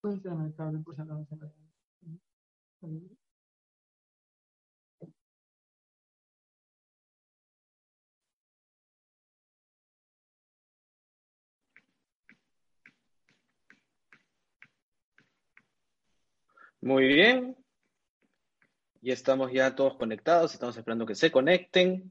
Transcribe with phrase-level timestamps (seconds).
[0.00, 0.94] Puede ser pues, mercado por
[16.82, 17.58] Muy bien.
[19.02, 22.10] Y estamos ya todos conectados, estamos esperando que se conecten.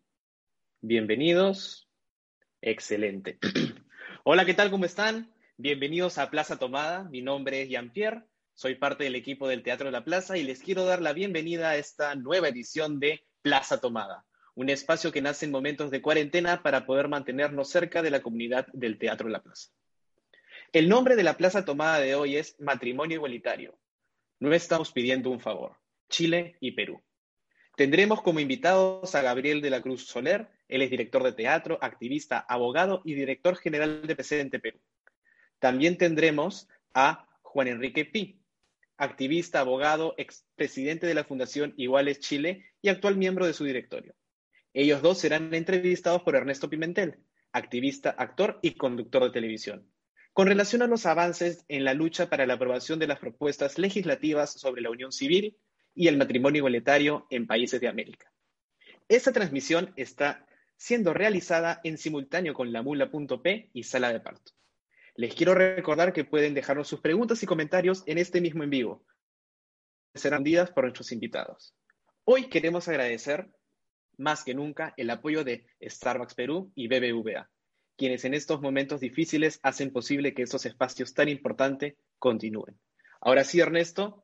[0.81, 1.89] Bienvenidos.
[2.61, 3.39] Excelente.
[4.23, 4.69] Hola, ¿qué tal?
[4.69, 5.33] ¿Cómo están?
[5.57, 7.05] Bienvenidos a Plaza Tomada.
[7.05, 10.61] Mi nombre es Jean-Pierre, soy parte del equipo del Teatro de la Plaza y les
[10.61, 15.45] quiero dar la bienvenida a esta nueva edición de Plaza Tomada, un espacio que nace
[15.45, 19.41] en momentos de cuarentena para poder mantenernos cerca de la comunidad del Teatro de la
[19.41, 19.71] Plaza.
[20.73, 23.79] El nombre de la Plaza Tomada de hoy es Matrimonio Igualitario,
[24.39, 25.75] no estamos pidiendo un favor.
[26.09, 27.01] Chile y Perú.
[27.75, 32.39] Tendremos como invitados a Gabriel de la Cruz Soler, él es director de teatro, activista,
[32.39, 34.79] abogado y director general de Presidente Perú.
[35.59, 38.41] También tendremos a Juan Enrique Pi,
[38.97, 44.13] activista, abogado, expresidente de la Fundación Iguales Chile y actual miembro de su directorio.
[44.73, 47.19] Ellos dos serán entrevistados por Ernesto Pimentel,
[47.51, 49.89] activista, actor y conductor de televisión
[50.39, 54.53] con relación a los avances en la lucha para la aprobación de las propuestas legislativas
[54.53, 55.57] sobre la unión civil
[55.93, 58.31] y el matrimonio igualitario en países de América.
[59.09, 64.53] Esta transmisión está siendo realizada en simultáneo con la mula.p y sala de parto.
[65.15, 69.03] Les quiero recordar que pueden dejarnos sus preguntas y comentarios en este mismo en vivo.
[70.15, 71.75] Serán didas por nuestros invitados.
[72.23, 73.49] Hoy queremos agradecer
[74.17, 77.49] más que nunca el apoyo de Starbucks Perú y BBVA
[77.99, 82.79] quienes en estos momentos difíciles hacen posible que estos espacios tan importantes continúen.
[83.19, 84.23] Ahora sí, Ernesto,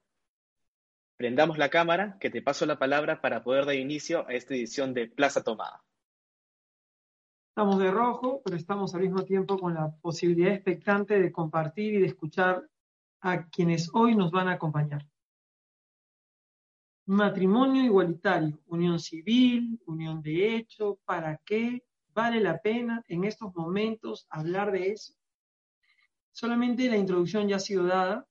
[1.18, 4.94] prendamos la cámara, que te paso la palabra para poder dar inicio a esta edición
[4.94, 5.84] de Plaza Tomada.
[7.50, 12.00] Estamos de rojo, pero estamos al mismo tiempo con la posibilidad expectante de compartir y
[12.00, 12.66] de escuchar
[13.20, 15.06] a quienes hoy nos van a acompañar.
[17.08, 21.84] Matrimonio igualitario, unión civil, unión de hecho, ¿para qué?
[22.16, 25.14] ¿Vale la pena en estos momentos hablar de eso?
[26.32, 28.26] Solamente la introducción ya ha sido dada.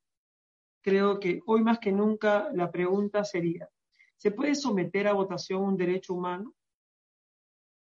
[0.80, 3.68] Creo que hoy más que nunca la pregunta sería,
[4.16, 6.54] ¿se puede someter a votación un derecho humano?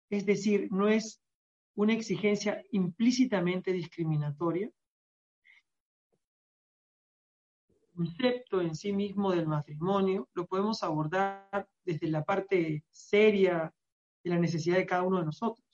[0.09, 1.21] Es decir, no es
[1.75, 4.71] una exigencia implícitamente discriminatoria.
[7.67, 13.71] El concepto en sí mismo del matrimonio lo podemos abordar desde la parte seria
[14.23, 15.64] de la necesidad de cada uno de nosotros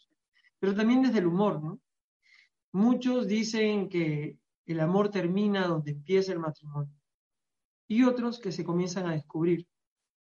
[0.62, 1.82] pero también desde el humor, ¿no?
[2.72, 6.96] Muchos dicen que el amor termina donde empieza el matrimonio
[7.88, 9.68] y otros que se comienzan a descubrir.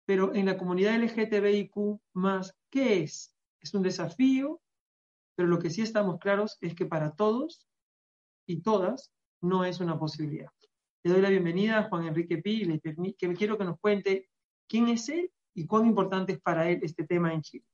[0.04, 3.36] Pero en la comunidad LGTBIQ más, ¿qué es?
[3.60, 4.60] Es un desafío,
[5.36, 7.68] pero lo que sí estamos claros es que para todos
[8.46, 10.50] y todas no es una posibilidad.
[11.04, 14.28] Le doy la bienvenida a Juan Enrique Pi y le que quiero que nos cuente
[14.68, 17.66] quién es él y cuán importante es para él este tema en Chile.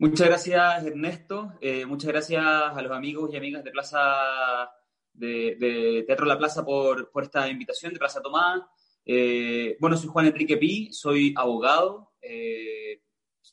[0.00, 1.54] Muchas gracias, Ernesto.
[1.60, 4.70] Eh, muchas gracias a los amigos y amigas de Plaza
[5.12, 8.70] de, Teatro La Plaza por, esta invitación de Plaza Tomada.
[9.04, 12.12] Eh, bueno, soy Juan Enrique Pi, soy abogado.
[12.22, 13.02] Eh,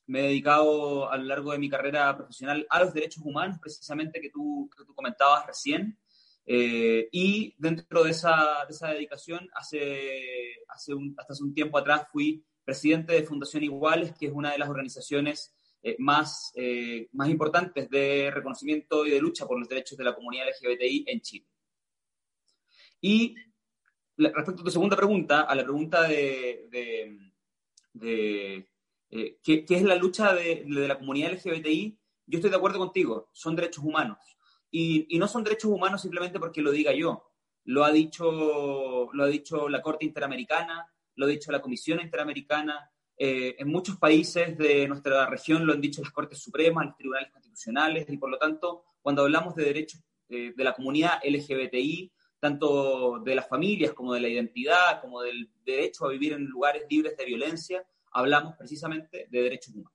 [0.05, 4.21] me he dedicado a lo largo de mi carrera profesional a los derechos humanos, precisamente
[4.21, 5.97] que tú, comentabas recién.
[6.45, 10.93] y dentro de esa, de esa dedicación, hace hasta
[11.27, 15.54] hace un tiempo atrás fui presidente de Fundación Iguales, que es una de las organizaciones
[15.87, 20.15] eh, más, eh, más importantes de reconocimiento y de lucha por los derechos de la
[20.15, 21.45] comunidad LGBTI en Chile.
[22.99, 23.35] Y
[24.17, 26.67] respecto a tu segunda pregunta, a la pregunta de,
[27.93, 28.67] de,
[29.11, 33.55] eh, ¿qué, es la lucha de, la comunidad LGBTI, yo estoy de acuerdo contigo, son
[33.55, 34.17] derechos humanos.
[34.71, 37.31] Y, y, no son derechos humanos simplemente porque lo diga yo.
[37.63, 42.91] Lo ha dicho, lo ha dicho la Corte Interamericana, lo ha dicho la Comisión Interamericana,
[43.17, 47.31] eh, en muchos países de nuestra región lo han dicho las Cortes Supremas, los tribunales
[47.31, 53.19] constitucionales, y por lo tanto, cuando hablamos de derechos eh, de la comunidad LGBTI, tanto
[53.19, 57.15] de las familias como de la identidad, como del derecho a vivir en lugares libres
[57.15, 59.93] de violencia, hablamos precisamente de derechos humanos.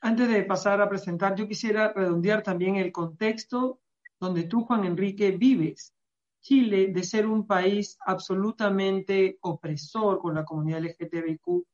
[0.00, 3.80] Antes de pasar a presentar, yo quisiera redondear también el contexto
[4.18, 5.94] donde tú, Juan Enrique, vives.
[6.40, 11.64] Chile de ser un país absolutamente opresor con la comunidad LGTBIQ,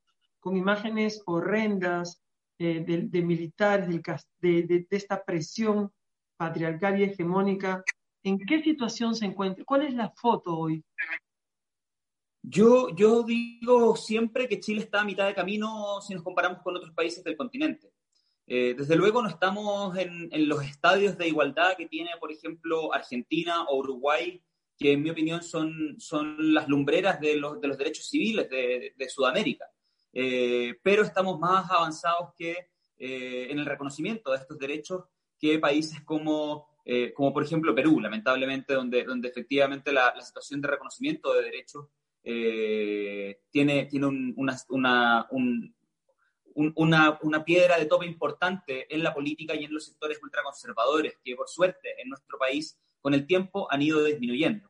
[0.41, 2.23] con imágenes horrendas
[2.59, 5.93] eh, de, militares, de, esta presión
[6.37, 7.83] patriarcal y hegemónica,
[8.23, 9.65] ¿en qué situación se encuentra?
[9.65, 10.83] ¿Cuál es la foto hoy?
[12.43, 16.77] Yo, yo digo siempre que Chile está a mitad de camino si nos comparamos con
[16.77, 17.93] otros países del continente.
[18.47, 22.95] Eh, desde luego no estamos en, en, los estadios de igualdad que tiene, por ejemplo,
[22.95, 24.41] Argentina o Uruguay,
[24.77, 28.95] que en mi opinión son, son las lumbreras de los, de los derechos civiles de,
[28.97, 29.67] de Sudamérica.
[30.19, 35.05] Eh, pero estamos más avanzados que eh, en el reconocimiento de estos derechos
[35.39, 40.63] que países como, eh, como por ejemplo Perú, lamentablemente, donde, donde efectivamente la, la situación
[40.63, 41.89] de reconocimiento de derechos
[42.23, 45.77] tiene, tiene un, una, una, un,
[46.55, 51.37] una, una, piedra de tope importante en la política y en los sectores ultraconservadores, que
[51.37, 54.69] por suerte en nuestro país con el tiempo han ido disminuyendo.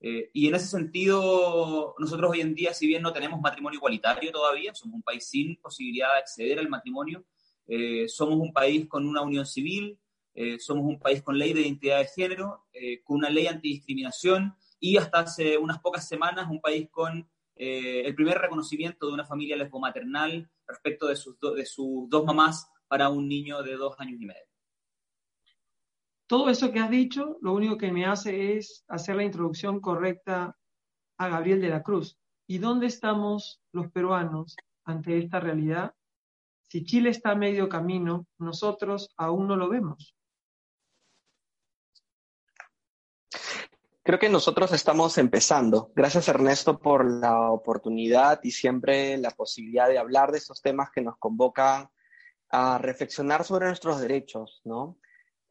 [0.00, 4.30] Eh, y en ese sentido, nosotros hoy en día, si bien no tenemos matrimonio igualitario
[4.30, 7.24] todavía, somos un país sin posibilidad de acceder al matrimonio,
[7.66, 9.98] eh, somos un país con una unión civil,
[10.32, 12.66] eh, somos un país con ley de identidad de género,
[13.02, 18.38] con una ley antidiscriminación y hasta hace unas pocas semanas un país con el primer
[18.38, 23.60] reconocimiento de una familia lesbomaternal respecto de sus, de sus dos mamás para un niño
[23.64, 24.51] de dos años y medio.
[26.32, 30.56] Todo eso que has dicho, lo único que me hace es hacer la introducción correcta
[31.18, 32.18] a Gabriel de la Cruz.
[32.46, 34.56] ¿Y dónde estamos los peruanos
[34.86, 35.94] ante esta realidad?
[36.70, 40.16] Si Chile está a medio camino, nosotros aún no lo vemos.
[44.02, 45.92] Creo que nosotros estamos empezando.
[45.94, 51.02] Gracias Ernesto por la oportunidad y siempre la posibilidad de hablar de estos temas que
[51.02, 51.90] nos convocan
[52.48, 54.96] a reflexionar sobre nuestros derechos, ¿no?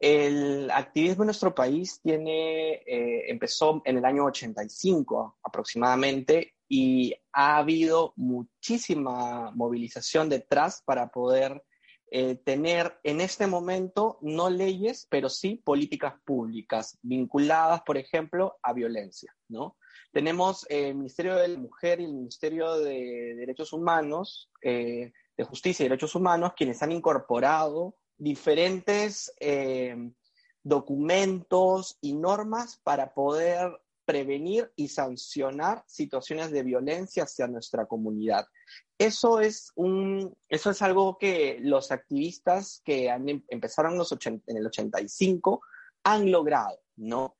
[0.02, 7.58] El activismo en nuestro país tiene, eh, empezó en el año 85 aproximadamente y ha
[7.58, 11.62] habido muchísima movilización detrás para poder
[12.10, 18.72] eh, tener en este momento no leyes, pero sí políticas públicas vinculadas, por ejemplo, a
[18.72, 19.76] violencia, ¿no?
[20.10, 25.84] Tenemos el Ministerio de la Mujer y el Ministerio de Derechos Humanos, eh, de Justicia
[25.84, 29.96] y Derechos Humanos, quienes han incorporado diferentes eh,
[30.62, 38.46] documentos y normas para poder prevenir y sancionar situaciones de violencia hacia nuestra comunidad.
[38.96, 44.56] Eso es, un, eso es algo que los activistas que han, em, empezaron los en
[44.56, 45.60] el 85
[46.04, 47.34] han logrado, ¿no?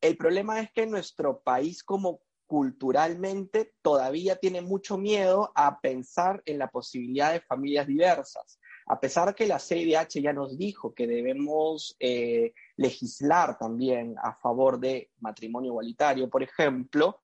[0.00, 6.58] El problema es que nuestro país como culturalmente todavía tiene mucho miedo a pensar en
[6.58, 8.57] la posibilidad de familias diversas
[8.88, 14.80] a pesar que la CIDH ya nos dijo que debemos eh, legislar también a favor
[14.80, 17.22] de matrimonio igualitario, por ejemplo,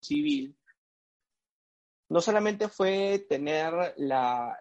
[0.00, 0.56] civil,
[2.08, 4.58] no solamente fue tener la,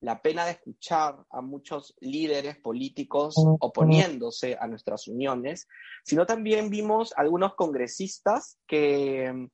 [0.00, 5.68] la pena de escuchar a muchos líderes políticos oponiéndose a nuestras uniones,
[6.04, 9.48] sino también vimos algunos congresistas que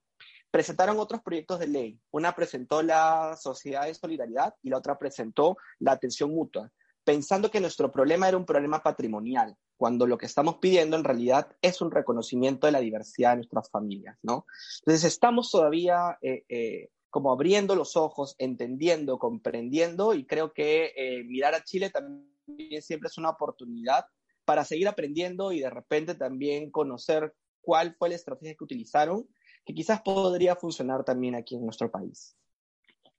[0.56, 2.00] presentaron otros proyectos de ley.
[2.12, 6.72] Una presentó la Sociedad de Solidaridad y la otra presentó la atención mutua,
[7.04, 11.54] pensando que nuestro problema era un problema patrimonial, cuando lo que estamos pidiendo en realidad
[11.60, 14.46] es un reconocimiento de la diversidad de nuestras familias, ¿no?
[14.78, 21.22] Entonces estamos todavía eh, eh, como abriendo los ojos, entendiendo, comprendiendo y creo que eh,
[21.24, 24.06] mirar a Chile también siempre es una oportunidad
[24.46, 29.28] para seguir aprendiendo y de repente también conocer cuál fue la estrategia que utilizaron
[29.66, 32.36] que quizás podría funcionar también aquí en nuestro país.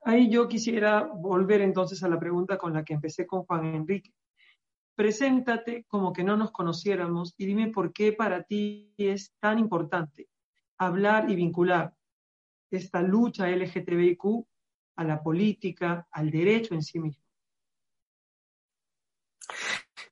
[0.04, 4.14] Ahí yo quisiera volver entonces a la pregunta con la que empecé con Juan Enrique.
[4.96, 10.30] Preséntate como que no nos conociéramos y dime por qué para ti es tan importante
[10.78, 11.94] hablar y vincular
[12.72, 14.46] esta lucha LGTBIQ
[14.96, 17.24] a la política, al derecho en sí mismo.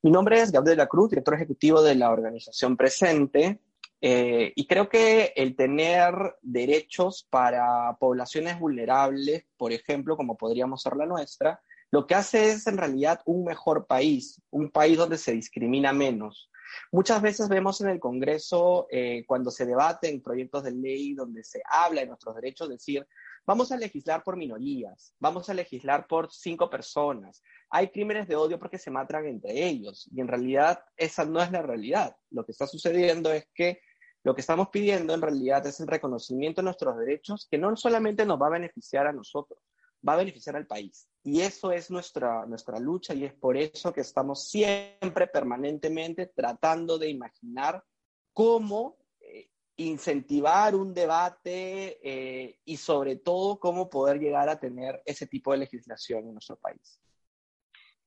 [0.02, 3.60] Mi nombre es Gabriel de la Cruz, director ejecutivo de la organización Presente.
[4.08, 10.94] Eh, y creo que el tener derechos para poblaciones vulnerables, por ejemplo, como podríamos ser
[10.94, 11.60] la nuestra,
[11.90, 16.48] lo que hace es en realidad un mejor país, un país donde se discrimina menos.
[16.92, 21.60] Muchas veces vemos en el Congreso, eh, cuando se debaten proyectos de ley donde se
[21.68, 23.04] habla de nuestros derechos, decir,
[23.44, 27.42] vamos a legislar por minorías, vamos a legislar por cinco personas.
[27.70, 31.50] Hay crímenes de odio porque se matan entre ellos y en realidad esa no es
[31.50, 32.16] la realidad.
[32.30, 33.80] Lo que está sucediendo es que
[34.26, 38.26] lo que estamos pidiendo en realidad es el reconocimiento de nuestros derechos que no solamente
[38.26, 39.60] nos va a beneficiar a nosotros,
[40.06, 41.08] va a beneficiar al país.
[41.22, 46.98] Y eso es nuestra, nuestra lucha y es por eso que estamos siempre permanentemente tratando
[46.98, 47.84] de imaginar
[48.32, 55.28] cómo eh, incentivar un debate eh, y sobre todo cómo poder llegar a tener ese
[55.28, 57.00] tipo de legislación en nuestro país.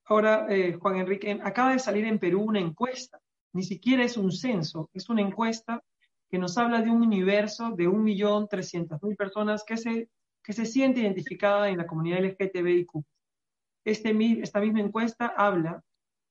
[0.04, 3.22] Ahora, eh, Juan Enrique, acaba de salir en Perú una encuesta,
[3.54, 5.82] ni siquiera es un censo, es una encuesta
[6.30, 10.10] que nos habla de un universo de 1.300.000 personas que se,
[10.44, 13.04] que se siente identificada en la comunidad LGTBIQ.
[13.84, 15.82] Este, esta misma encuesta habla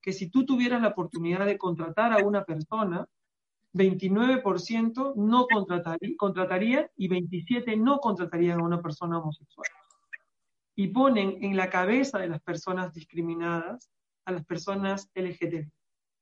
[0.01, 3.05] que si tú tuvieras la oportunidad de contratar a una persona,
[3.73, 5.47] 29% no
[6.17, 9.67] contrataría, y 27% no contratarían a una persona homosexual.
[10.75, 13.91] Y ponen en la cabeza de las personas discriminadas
[14.25, 15.69] a las personas LGTB.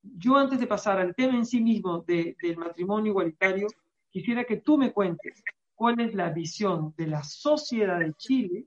[0.01, 3.67] Yo antes de pasar al tema en sí mismo del matrimonio igualitario,
[4.09, 5.43] quisiera que tú me cuentes
[5.75, 8.65] cuál es la visión de la sociedad de Chile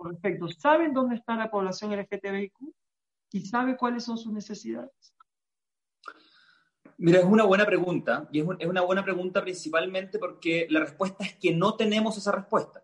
[0.00, 2.54] con respecto, ¿saben dónde está la población LGTBIQ?
[3.32, 4.90] ¿Y sabe cuáles son sus necesidades?
[6.96, 11.34] Mira, es una buena pregunta, y es, una buena pregunta principalmente porque la respuesta es
[11.36, 12.82] que no tenemos esa respuesta.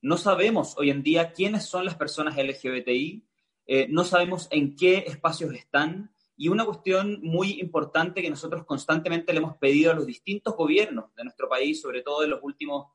[0.00, 3.26] No sabemos hoy en día quiénes son las personas LGBTI,
[3.66, 9.32] eh, no sabemos en qué espacios están, y una cuestión muy importante que nosotros constantemente
[9.32, 12.86] le hemos pedido a los distintos gobiernos de nuestro país, sobre todo en los últimos,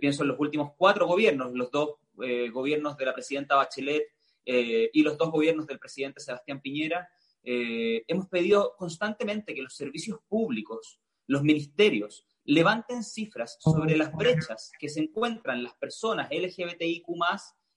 [0.00, 4.04] pienso en los últimos cuatro gobiernos, los dos eh, gobiernos de la presidenta Bachelet
[4.44, 7.08] eh, y los dos gobiernos del presidente Sebastián Piñera,
[7.42, 14.72] eh, hemos pedido constantemente que los servicios públicos, los ministerios, levanten cifras sobre las brechas
[14.78, 17.06] que se encuentran las personas LGBTIQ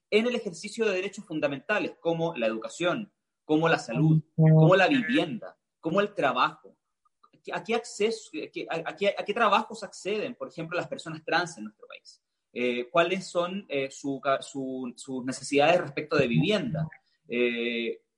[0.10, 3.12] en el ejercicio de derechos fundamentales como la educación,
[3.52, 6.74] como la salud, como la vivienda, como el trabajo.
[7.52, 8.32] ¿A qué, acceso,
[8.70, 12.22] a, qué, trabajos acceden, por ejemplo, las personas trans en nuestro país?
[12.54, 16.88] Eh, ¿Cuáles son eh, sus necesidades respecto de vivienda?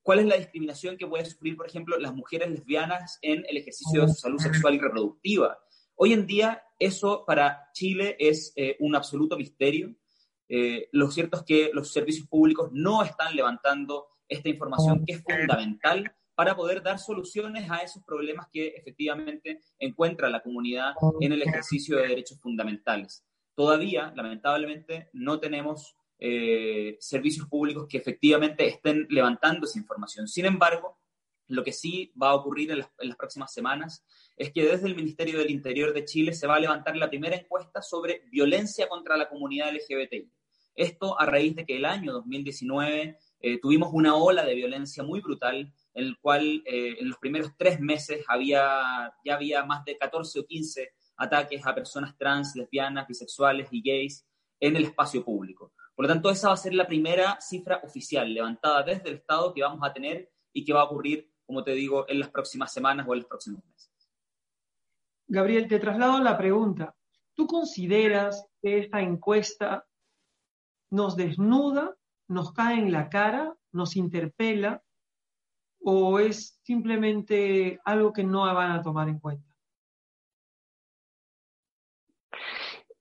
[0.03, 4.01] cuál es la discriminación que pueden sufrir, por ejemplo, las mujeres lesbianas en el ejercicio
[4.01, 5.57] de su salud sexual y reproductiva.
[5.95, 9.95] Hoy en día eso para Chile es eh, un absoluto misterio.
[10.47, 15.23] Eh, lo cierto es que los servicios públicos no están levantando esta información que es
[15.23, 21.41] fundamental para poder dar soluciones a esos problemas que efectivamente encuentra la comunidad en el
[21.41, 23.23] ejercicio de derechos fundamentales.
[23.55, 30.27] Todavía, lamentablemente, no tenemos eh, servicios públicos que efectivamente estén levantando esa información.
[30.27, 30.97] Sin embargo,
[31.47, 34.03] lo que sí va a ocurrir en las, próximas semanas
[34.37, 37.35] es que desde el Ministerio del Interior de Chile se va a levantar la primera
[37.35, 40.31] encuesta sobre violencia contra la comunidad LGBTI.
[40.75, 45.19] Esto a raíz de que el año 2019 eh, tuvimos una ola de violencia muy
[45.19, 49.97] brutal, en el cual eh, en los primeros tres meses había, ya había más de
[49.97, 54.25] 14 o 15 ataques a personas trans, lesbianas, bisexuales y gays
[54.61, 55.73] en el espacio público.
[55.93, 59.53] Por lo tanto, esa va a ser la primera cifra oficial levantada desde el Estado
[59.53, 62.71] que vamos a tener y que va a ocurrir, como te digo, en las próximas
[62.71, 63.91] semanas o en los próximos meses.
[65.27, 66.95] Gabriel, te traslado la pregunta.
[67.33, 69.85] ¿Tú consideras que esta encuesta
[70.91, 71.93] nos desnuda,
[72.27, 74.83] nos cae en la cara, nos interpela
[75.83, 79.53] o es simplemente algo que no van a tomar en cuenta?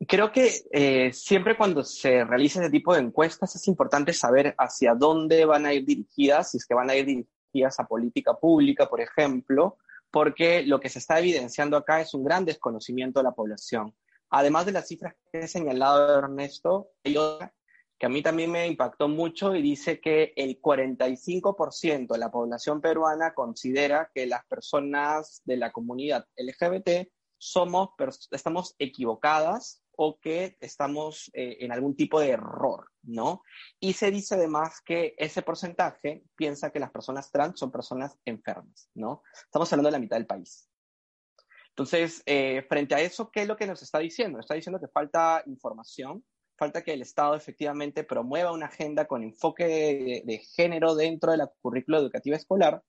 [0.08, 4.94] Creo que eh, siempre cuando se realiza ese tipo de encuestas es importante saber hacia
[4.94, 8.88] dónde van a ir dirigidas, si es que van a ir dirigidas a política pública,
[8.88, 9.78] por ejemplo,
[10.10, 13.94] porque lo que se está evidenciando acá es un gran desconocimiento de la población.
[14.28, 17.54] Además de las cifras que he señalado Ernesto, hay otra
[18.02, 22.80] que a mí también me impactó mucho y dice que el 45% de la población
[22.80, 27.90] peruana considera que las personas de la comunidad LGBT somos,
[28.32, 33.42] estamos equivocadas o que estamos eh, en algún tipo de error, ¿no?
[33.78, 38.90] Y se dice además que ese porcentaje piensa que las personas trans son personas enfermas,
[38.94, 39.22] ¿no?
[39.44, 40.68] Estamos hablando de la mitad del país.
[41.68, 44.40] Entonces, eh, frente a eso, ¿qué es lo que nos está diciendo?
[44.40, 46.24] Está diciendo que falta información,
[46.62, 51.48] falta que el Estado efectivamente promueva una agenda con enfoque de, género dentro de la
[51.60, 52.84] currícula educativa escolar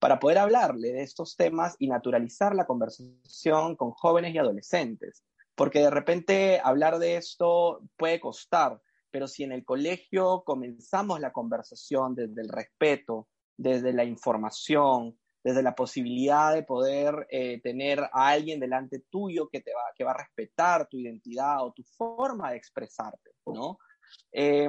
[0.00, 5.22] para poder hablarle de estos temas y naturalizar la conversación con jóvenes y adolescentes.
[5.54, 11.30] Porque de repente hablar de esto puede costar, pero si en el colegio comenzamos la
[11.30, 18.28] conversación desde el respeto, desde la información, desde la posibilidad de poder eh, tener a
[18.28, 22.50] alguien delante tuyo que, te va, que va a respetar tu identidad o tu forma
[22.50, 23.78] de expresarte, ¿no?
[24.30, 24.68] Eh,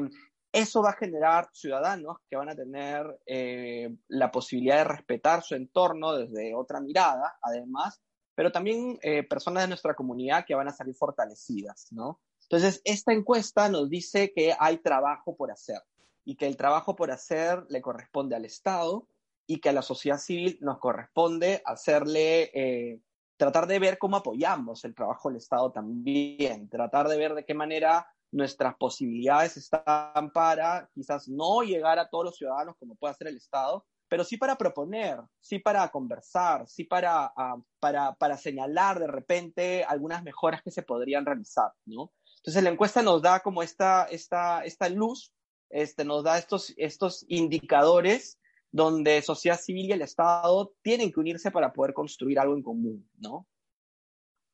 [0.52, 5.56] eso va a generar ciudadanos que van a tener eh, la posibilidad de respetar su
[5.56, 8.02] entorno desde otra mirada, además,
[8.36, 9.00] pero también
[9.30, 12.20] personas de nuestra comunidad que van a salir fortalecidas, ¿no?
[12.50, 15.82] Entonces, esta encuesta nos dice que hay trabajo por hacer
[16.26, 19.08] y que el trabajo por hacer le corresponde al Estado
[19.48, 23.02] y que a la sociedad civil nos corresponde hacerle, eh,
[23.38, 27.54] tratar de ver cómo apoyamos el trabajo del Estado también, tratar de ver de qué
[27.54, 33.28] manera nuestras posibilidades están para quizás no llegar a todos los ciudadanos como puede hacer
[33.28, 39.00] el Estado, pero sí para proponer, sí para conversar, sí para, ah, para, para señalar
[39.00, 42.12] de repente algunas mejoras que se podrían realizar, ¿no?
[42.38, 45.34] Entonces la encuesta nos da como esta, esta, esta luz,
[45.70, 48.38] este, nos da estos, estos indicadores
[48.74, 53.08] donde sociedad civil y el Estado tienen que unirse para poder construir algo en común,
[53.20, 53.46] ¿no?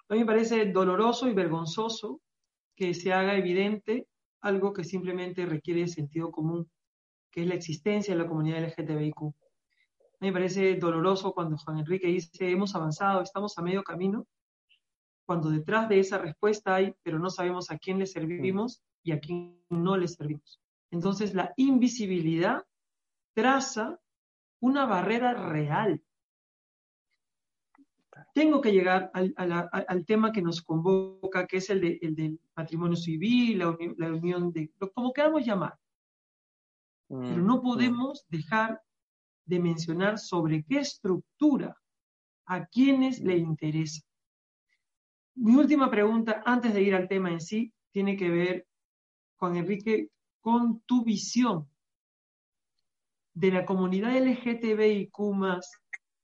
[0.10, 2.20] A mí me parece doloroso y vergonzoso
[2.76, 4.08] que se haga evidente
[4.42, 6.70] algo que simplemente requiere sentido común,
[7.32, 9.22] que es la existencia de la comunidad LGTBIQ.
[9.22, 9.26] A
[10.20, 14.28] mí me parece doloroso cuando Juan Enrique dice, hemos avanzado, estamos a medio camino,
[15.26, 19.20] cuando detrás de esa respuesta hay, pero no sabemos a quién le servimos y a
[19.22, 20.60] quién no le servimos.
[20.92, 22.66] Entonces, la invisibilidad
[23.34, 23.98] traza
[24.60, 26.02] una barrera real.
[28.34, 34.14] Tengo que llegar al, tema que nos convoca, que es el, del matrimonio civil, la,
[34.14, 35.78] unión, de, como queramos llamar.
[37.08, 38.82] Pero no mm, podemos dejar
[39.46, 41.76] de mencionar sobre qué estructura,
[42.46, 44.02] a quienes le interesa.
[45.36, 48.68] Mi última pregunta, antes de ir al tema en sí, tiene que ver,
[49.38, 50.10] Juan Enrique,
[50.42, 51.70] con tu visión
[53.40, 55.14] de la comunidad LGTBIQ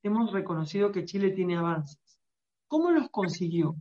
[0.03, 2.19] hemos reconocido que Chile tiene avances.
[2.67, 3.77] ¿Cómo los consiguió?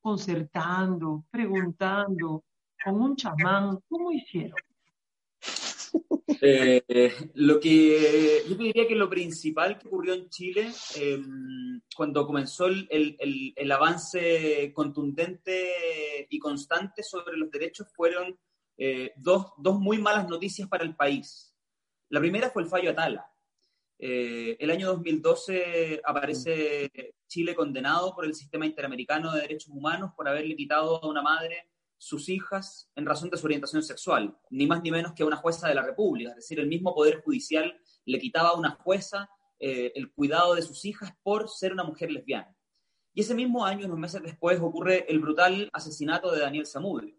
[0.00, 2.44] Concertando, preguntando,
[2.84, 4.56] con un chamán, ¿cómo hicieron?
[6.44, 12.26] Eh, lo que yo te diría que lo principal que ocurrió en Chile em, cuando
[12.26, 18.36] comenzó el, avance contundente y constante sobre los derechos fueron
[18.76, 21.51] eh, dos, muy malas noticias para el país.
[22.12, 23.26] La primera fue el fallo Atala.
[23.98, 26.90] Eh, el año 2012 aparece
[27.26, 31.70] Chile condenado por el sistema interamericano de derechos humanos por haberle quitado a una madre
[31.96, 35.38] sus hijas en razón de su orientación sexual, ni más ni menos que a una
[35.38, 39.30] jueza de la República, es decir, el mismo Poder Judicial le quitaba a una jueza
[39.58, 42.54] eh, el cuidado de sus hijas por ser una mujer lesbiana.
[43.14, 47.16] Y ese mismo año, unos meses después, ocurre el brutal asesinato de Daniel Zamudio.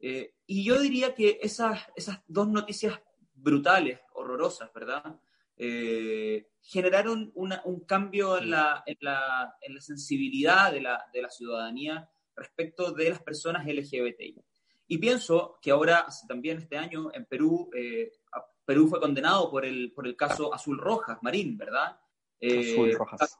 [0.00, 3.00] Eh, y yo diría que esas, esas dos noticias
[3.42, 5.18] brutales, horrorosas, ¿verdad?
[5.56, 11.30] Eh, generaron un cambio en la, en la, en la sensibilidad de la, de la
[11.30, 14.40] ciudadanía respecto de las personas LGBTI.
[14.86, 18.12] Y pienso que ahora, también este año, en Perú, eh,
[18.64, 21.98] Perú fue condenado por el, por el caso Azul Rojas, Marín, ¿verdad?
[22.40, 23.38] Eh, Azul Rojas.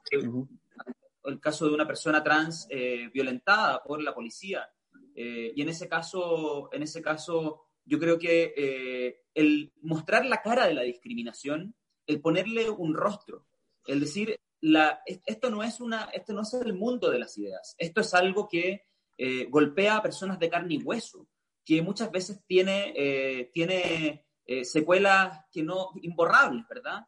[1.23, 4.69] El caso de una persona trans eh, violentada por la policía.
[5.15, 10.73] y en ese caso, en ese caso, yo creo que el mostrar la cara de
[10.73, 11.75] la discriminación,
[12.05, 13.45] el ponerle un rostro,
[13.85, 17.75] el decir, la, esto, no es una, esto no es el mundo de las ideas,
[17.77, 18.83] esto es algo que
[19.17, 21.27] eh, golpea a personas de carne y hueso,
[21.65, 27.05] que muchas veces tiene, eh, tiene eh, secuelas que no, imborrables, ¿verdad?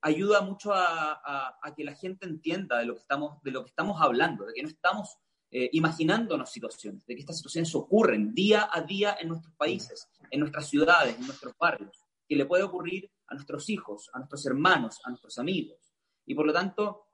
[0.00, 4.00] ayuda mucho a, que la gente entienda de lo que estamos, de lo que estamos
[4.00, 5.18] hablando, de que no estamos
[5.72, 10.68] imaginándonos situaciones, de que estas situaciones ocurren día a día en nuestros países, en nuestras
[10.68, 11.96] ciudades, en nuestros barrios,
[12.28, 15.78] que le puede ocurrir a nuestros hijos, a nuestros hermanos, a nuestros amigos.
[16.26, 17.04] Y por lo tanto,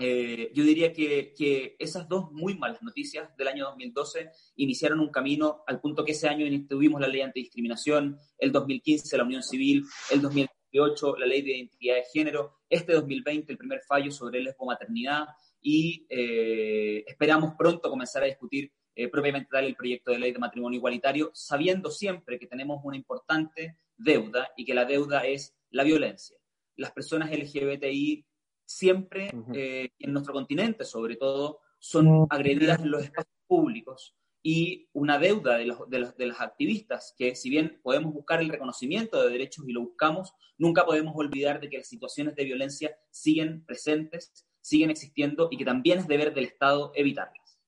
[0.00, 5.64] eh, yo diría que, esas dos muy malas noticias del año 2012 iniciaron un camino
[5.66, 10.22] al punto que ese año tuvimos la ley antidiscriminación, el 2015 la unión civil, el
[10.22, 15.26] 2018 la ley de identidad de género, este 2020 el primer fallo sobre el maternidad
[15.60, 20.38] y eh, esperamos pronto comenzar a discutir eh, propiamente tal el proyecto de ley de
[20.38, 25.84] matrimonio igualitario, sabiendo siempre que tenemos una importante deuda y que la deuda es la
[25.84, 26.36] violencia.
[26.76, 28.26] Las personas LGBTI
[28.64, 35.18] siempre eh, en nuestro continente, sobre todo, son agredidas en los espacios públicos y una
[35.18, 39.22] deuda de los, de, los, de las activistas, que si bien podemos buscar el reconocimiento
[39.22, 43.64] de derechos y lo buscamos, nunca podemos olvidar de que las situaciones de violencia siguen
[43.64, 47.58] presentes, siguen existiendo y que también es deber del Estado evitarlas.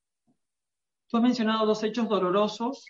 [1.08, 2.86] Tú has mencionado dos hechos dolorosos,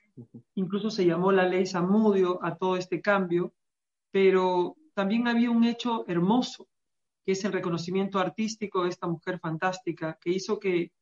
[0.55, 3.55] incluso se llamó la ley Samudio a todo este cambio,
[4.11, 6.69] pero también había un hecho hermoso
[7.25, 10.93] que es el reconocimiento artístico de esta mujer fantástica, que hizo que,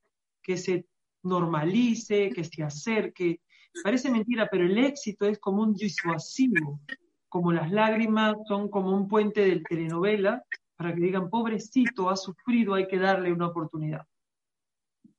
[0.43, 0.87] que se
[1.23, 3.41] normalice, que se acerque.
[3.83, 6.81] Parece mentira, pero el éxito es como un disuasivo,
[7.29, 10.45] como las lágrimas son como un puente de telenovela,
[10.79, 14.07] para que digan, pobrecito, ha sufrido, hay que darle una oportunidad.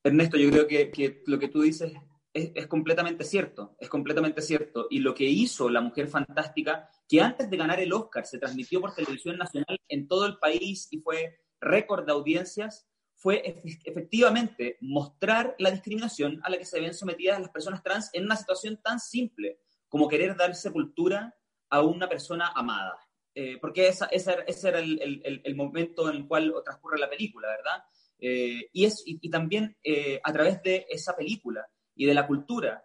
[0.01, 1.91] Ernesto, yo creo que, lo que tú dices
[2.33, 4.87] es, completamente cierto, es completamente cierto.
[4.89, 8.79] Y lo que hizo la mujer fantástica, que antes de ganar el Oscar se transmitió
[8.79, 13.43] por televisión nacional en todo el país y fue récord de audiencias, fue
[13.83, 18.37] efectivamente mostrar la discriminación a la que se ven sometidas las personas trans en una
[18.37, 21.35] situación tan simple como querer dar sepultura
[21.69, 22.97] a una persona amada.
[23.35, 27.83] Eh, porque esa, ese era el, el, momento en el cual transcurre la película, ¿verdad?
[28.19, 31.65] Eh, y, es, y, también eh, a través de esa película
[31.95, 32.83] y de la cultura,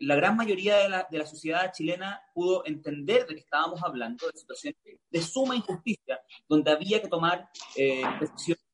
[0.00, 4.26] la gran mayoría de la, de la, sociedad chilena pudo entender de que estábamos hablando
[4.26, 7.48] de situaciones de suma injusticia, donde había que tomar
[8.18, 8.64] decisiones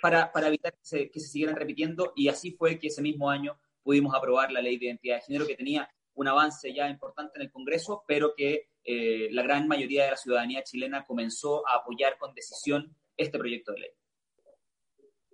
[0.00, 3.28] para, para, evitar que se, que se siguieran repitiendo, y así fue que ese mismo
[3.28, 7.32] año pudimos aprobar la ley de identidad de género que tenía un avance ya importante
[7.36, 11.76] en el Congreso, pero que eh, la gran mayoría de la ciudadanía chilena comenzó a
[11.76, 13.90] apoyar con decisión este proyecto de ley.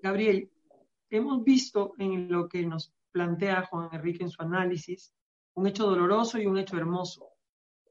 [0.02, 0.50] Gabriel,
[1.10, 5.14] hemos visto en lo que nos plantea Juan Enrique en su análisis
[5.54, 7.30] un hecho doloroso y un hecho hermoso.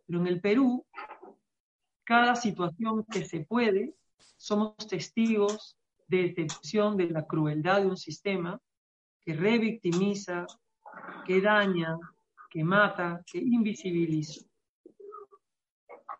[0.05, 0.85] Pero en el Perú,
[2.03, 3.93] cada situación que se puede,
[4.37, 8.61] somos testigos de detención de la crueldad de un sistema
[9.19, 10.45] que revictimiza,
[11.25, 11.97] que daña,
[12.49, 14.45] que mata, que invisibiliza.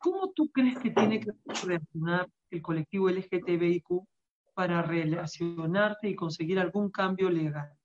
[0.10, 1.34] ¿Cómo tú crees que tiene que
[1.66, 4.06] reaccionar el colectivo LGTBIQ
[4.54, 7.78] para relacionarte y conseguir algún cambio legal?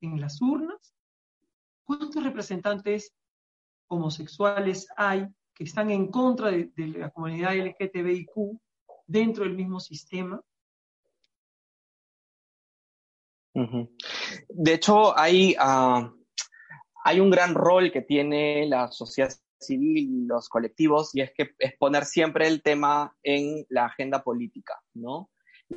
[0.00, 0.92] ¿En las urnas?
[1.84, 3.14] ¿Cuántos representantes
[3.86, 8.58] homosexuales hay que están en contra de, la comunidad LGTBIQ
[9.06, 10.40] dentro del mismo sistema?
[13.54, 16.12] De hecho, hay, ah,
[17.04, 21.54] hay un gran rol que tiene la sociedad civil y los colectivos, y es que
[21.58, 25.30] es poner siempre el tema en la agenda política, ¿no?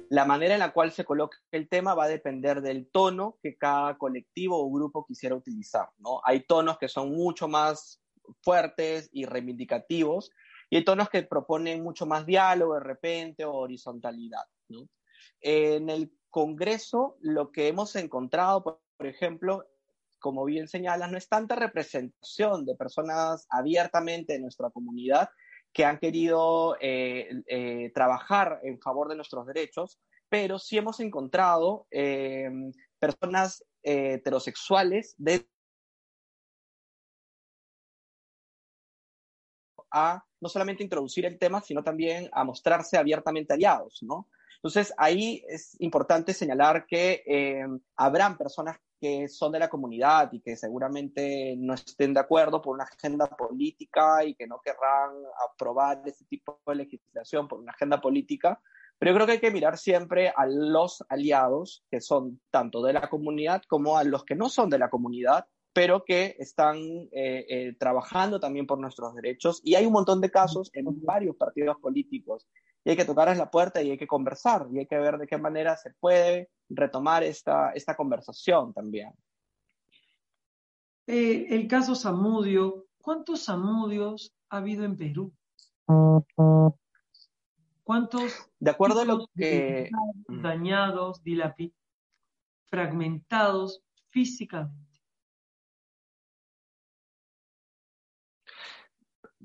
[0.10, 3.58] La manera en la cual se coloque el tema va a depender del tono que
[3.58, 6.22] cada colectivo o grupo quisiera utilizar, ¿no?
[6.24, 8.02] Hay tonos que son mucho más
[8.42, 10.32] fuertes y reivindicativos,
[10.70, 14.88] y hay tonos que proponen mucho más diálogo de repente o horizontalidad, ¿no?
[15.42, 19.70] En el Congreso, lo que hemos encontrado, por ejemplo,
[20.24, 25.28] como bien señalas, no es tanta representación de personas abiertamente de nuestra comunidad
[25.74, 31.88] que han querido eh, eh, trabajar en favor de nuestros derechos, pero sí hemos encontrado
[31.92, 32.50] eh,
[33.00, 35.46] personas heterosexuales de
[39.92, 44.30] a no solamente introducir el tema, sino también a mostrarse abiertamente aliados, ¿no?
[44.64, 47.66] Entonces, ahí es importante señalar que
[47.98, 52.76] habrán personas que son de la comunidad y que seguramente no estén de acuerdo por
[52.76, 55.12] una agenda política y que no querrán
[55.52, 58.62] aprobar ese tipo de legislación por una agenda política.
[58.98, 62.94] Pero yo creo que hay que mirar siempre a los aliados que son tanto de
[62.94, 67.46] la comunidad como a los que no son de la comunidad, pero que están eh,
[67.50, 69.60] eh, trabajando también por nuestros derechos.
[69.66, 72.48] Y hay un montón de casos en varios partidos políticos
[72.84, 75.28] y hay que tocarles la puerta y hay que conversar y hay que ver de
[75.28, 79.12] qué manera se puede retomar esta, esta conversación también.
[81.08, 85.34] Eh, el caso Samudio, ¿cuántos Samudios ha habido en Perú?
[87.84, 88.50] ¿Cuántos?
[88.60, 89.90] De acuerdo a lo que...
[90.28, 91.78] Dañados, dilapidados,
[92.66, 94.93] fragmentados físicamente.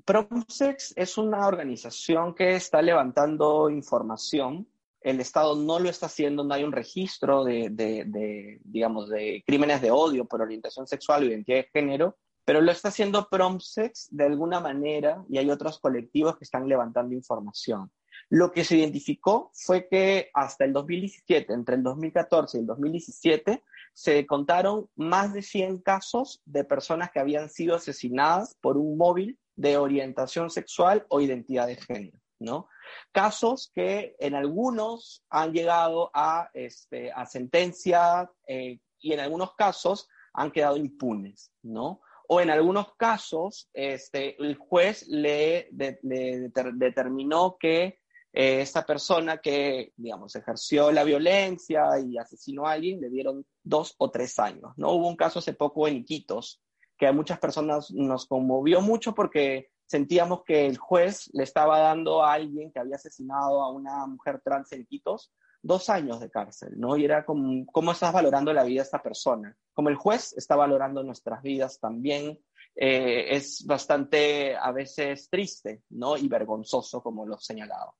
[0.09, 4.67] Promsex es una organización que está levantando información.
[5.01, 9.91] El Estado no lo está haciendo, no hay un registro de, digamos, de crímenes de
[9.91, 14.59] odio por orientación sexual o identidad de género, pero lo está haciendo Promsex de alguna
[14.59, 17.91] manera y hay otros colectivos que están levantando información.
[18.29, 23.63] Lo que se identificó fue que hasta el 2017, entre el 2014 y el 2017,
[23.93, 29.37] se contaron más de 100 casos de personas que habían sido asesinadas por un móvil
[29.59, 32.69] de orientación sexual o identidad de género, ¿no?
[33.11, 40.07] Casos que en algunos han llegado a, este, a sentencia eh, y en algunos casos
[40.33, 42.01] han quedado impunes, ¿no?
[42.29, 47.99] O en algunos casos este, el juez le, determinó que
[48.31, 53.93] eh, esta persona que, digamos, ejerció la violencia y asesinó a alguien, le dieron dos
[53.97, 54.93] o tres años, ¿no?
[54.93, 56.61] Hubo un caso hace poco en Iquitos,
[56.99, 62.23] que a muchas personas nos conmovió mucho porque sentíamos que el juez le estaba dando
[62.23, 66.73] a alguien que había asesinado a una mujer trans en Quitos dos años de cárcel,
[66.77, 66.95] ¿no?
[66.97, 69.55] Y era como, ¿cómo estás valorando la vida de esta persona?
[69.73, 72.37] Como el juez está valorando nuestras vidas también,
[72.75, 76.17] eh, es bastante a veces triste, ¿no?
[76.17, 77.95] Y vergonzoso, como lo señalado.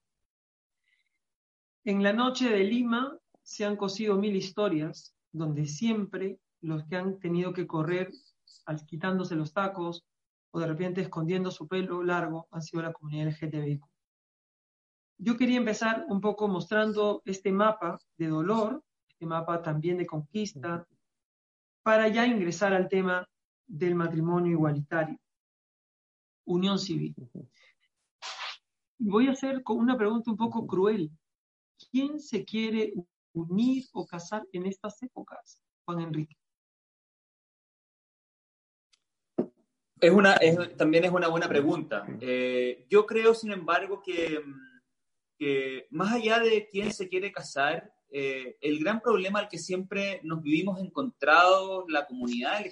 [1.86, 7.20] En la noche de Lima se han cosido mil historias, donde siempre los que han
[7.20, 8.12] tenido que correr
[8.88, 10.06] quitándose los tacos
[10.52, 13.84] o de repente escondiendo su pelo largo han sido la comunidad LGTBIQ.
[15.18, 20.88] Yo quería empezar un poco mostrando este mapa de dolor, este mapa también de conquista,
[21.84, 23.28] para ya ingresar al tema
[23.68, 25.20] del matrimonio igualitario,
[26.46, 27.16] unión civil.
[28.98, 31.12] voy a hacer con una pregunta un poco cruel.
[31.92, 32.94] ¿Quién se quiere
[33.34, 36.36] unir o casar en estas épocas, Juan Enrique?
[40.02, 40.40] Es una,
[40.78, 42.06] también es una buena pregunta.
[42.22, 44.42] Eh, yo creo, sin embargo, que,
[45.38, 50.22] que, más allá de quién se quiere casar, eh, el gran problema al que siempre
[50.24, 52.66] nos vivimos encontrados la comunidad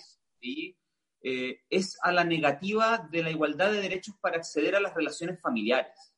[1.22, 5.40] eh, es a la negativa de la igualdad de derechos para acceder a las relaciones
[5.42, 6.14] familiares.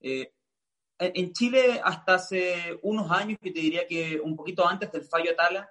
[0.00, 5.30] en Chile, hasta hace unos años, que te diría que un poquito antes del fallo
[5.30, 5.70] Atala,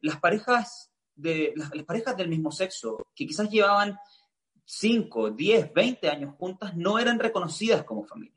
[0.00, 0.89] las parejas
[1.20, 3.98] de las, parejas del mismo sexo, que quizás llevaban
[4.64, 8.36] 5, 10, 20 años juntas, no eran reconocidas como familia.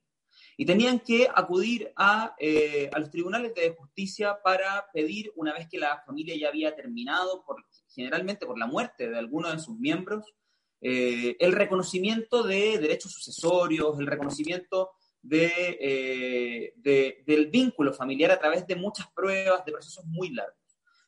[0.55, 5.67] Y tenían que acudir a, eh, a, los tribunales de justicia para pedir, una vez
[5.67, 9.77] que la familia ya había terminado, por, generalmente por la muerte de alguno de sus
[9.79, 10.33] miembros,
[10.81, 14.91] eh, el reconocimiento de derechos sucesorios, el reconocimiento
[15.21, 20.62] de, eh, de, del vínculo familiar a través de muchas pruebas, de procesos muy largos.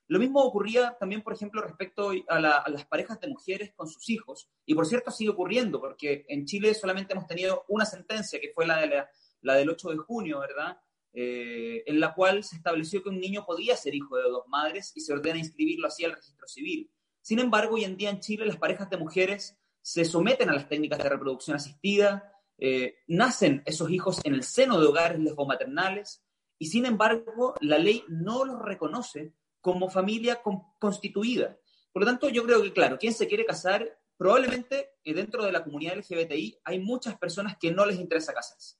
[0.07, 4.49] Lo mismo ocurría también, por ejemplo, respecto a, las parejas de mujeres con sus hijos.
[4.65, 8.67] Y por cierto, sigue ocurriendo, porque en Chile solamente hemos tenido una sentencia, que fue
[8.67, 9.05] la, de
[9.41, 10.77] la, del 8 de junio, ¿verdad?
[11.13, 14.91] Eh, en la cual se estableció que un niño podía ser hijo de dos madres
[14.95, 16.91] y se ordena inscribirlo así al registro civil.
[17.21, 20.67] Sin embargo, hoy en día en Chile las parejas de mujeres se someten a las
[20.67, 26.23] técnicas de reproducción asistida, eh, nacen esos hijos en el seno de hogares lesbomaternales
[26.57, 29.33] y sin embargo la ley no los reconoce
[29.65, 30.43] como familia
[30.78, 31.58] constituida.
[31.91, 35.51] Por lo tanto, yo creo que, claro, quien se quiere casar, probablemente eh, dentro de
[35.51, 38.75] la comunidad LGBTI hay muchas personas que no les interesa casarse,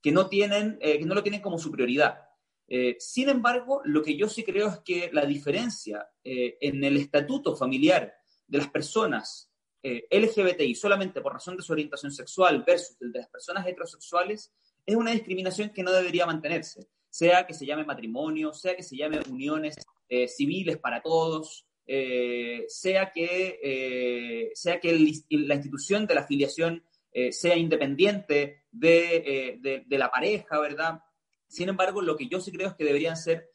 [0.00, 2.22] que no, tienen, eh, que no lo tienen como su prioridad.
[2.68, 7.54] Eh, sin embargo, lo que yo sí creo es que la diferencia en el estatuto
[7.54, 8.14] familiar
[8.46, 13.28] de las personas LGBTI solamente por razón de su orientación sexual versus el de las
[13.28, 14.54] personas heterosexuales
[14.86, 18.96] es una discriminación que no debería mantenerse, sea que se llame matrimonio, sea que se
[18.96, 19.76] llame uniones
[20.12, 24.92] eh, civiles para todos, eh, sea que, eh, sea que
[25.30, 26.84] la institución de la afiliación
[27.30, 31.00] sea independiente de, de, la pareja, ¿verdad?
[31.48, 33.50] Sin embargo, lo que yo sí creo es que deberían ser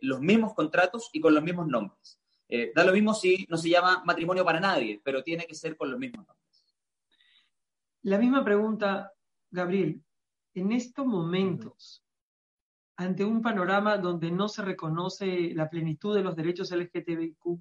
[0.00, 2.18] los mismos contratos y con los mismos nombres.
[2.74, 5.90] da lo mismo si no se llama matrimonio para nadie, pero tiene que ser con
[5.90, 6.64] los mismos nombres.
[8.02, 9.12] La misma pregunta,
[9.50, 10.02] Gabriel.
[10.54, 12.03] En estos momentos,
[12.96, 17.60] ante un panorama donde no se reconoce la plenitud de los derechos LGTBIQ,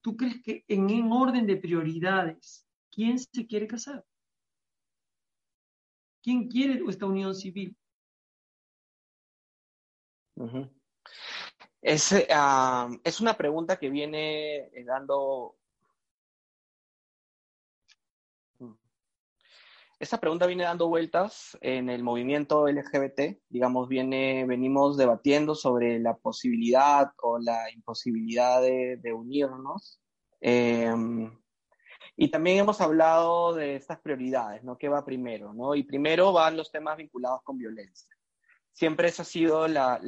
[0.00, 4.04] ¿tú crees que en un orden de prioridades, quién se quiere casar?
[6.22, 7.76] ¿Quién quiere esta unión civil?
[11.80, 15.56] es, ah, es, una pregunta que viene dando
[20.02, 26.16] Esta pregunta viene dando vueltas en el movimiento LGBT, digamos, viene, venimos debatiendo sobre la
[26.16, 30.00] posibilidad o la imposibilidad de, unirnos.
[30.40, 31.32] Em,
[32.16, 34.76] y también hemos hablado de estas prioridades, ¿no?
[34.76, 35.54] ¿Qué va primero?
[35.54, 35.76] ¿no?
[35.76, 38.10] Y primero van los temas vinculados con violencia.
[38.72, 40.00] Siempre esa ha sido la,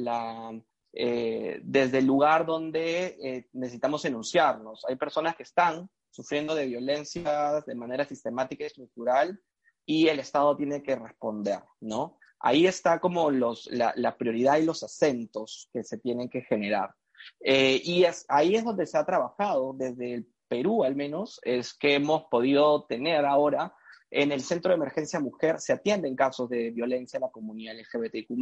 [0.91, 4.83] eh, desde el lugar donde eh, necesitamos enunciarnos.
[4.89, 9.39] Hay personas que están sufriendo de violencia de manera sistemática y estructural
[9.85, 12.17] y el Estado tiene que responder, ¿no?
[12.39, 16.91] Ahí está como los, la, la prioridad y los acentos que se tienen que generar.
[17.39, 21.95] Eh, y ahí es donde se ha trabajado, desde el Perú al menos, es que
[21.95, 23.73] hemos podido tener ahora
[24.11, 28.35] en el Centro de Emergencia Mujer, se atienden casos de violencia en la comunidad LGBTQ+.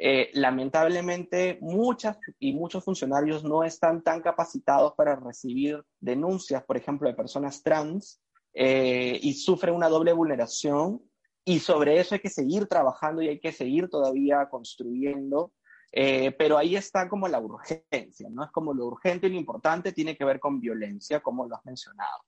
[0.00, 7.08] Eh, lamentablemente, muchas y muchos funcionarios no están tan capacitados para recibir denuncias, por ejemplo,
[7.08, 8.20] de personas trans
[8.54, 11.02] eh, y sufre una doble vulneración
[11.44, 15.52] y sobre eso hay que seguir trabajando y hay que seguir todavía construyendo,
[15.92, 18.44] eh, pero ahí está como la urgencia, ¿no?
[18.44, 21.64] Es como lo urgente y lo importante tiene que ver con violencia, como lo has
[21.64, 22.22] mencionado.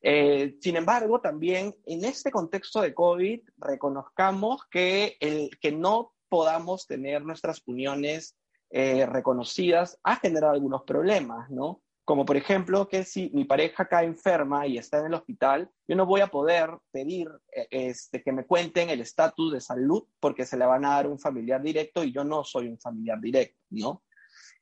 [0.00, 6.86] Eh, sin embargo, también en este contexto de COVID, reconozcamos que el que no podamos
[6.86, 8.36] tener nuestras uniones
[8.70, 11.83] reconocidas ha generado algunos problemas, ¿no?
[12.04, 15.96] Como por ejemplo que si mi pareja cae enferma y está en el hospital, yo
[15.96, 20.44] no voy a poder pedir eh, este, que me cuenten el estatus de salud porque
[20.44, 23.58] se le van a dar un familiar directo y yo no soy un familiar directo,
[23.70, 24.02] ¿no?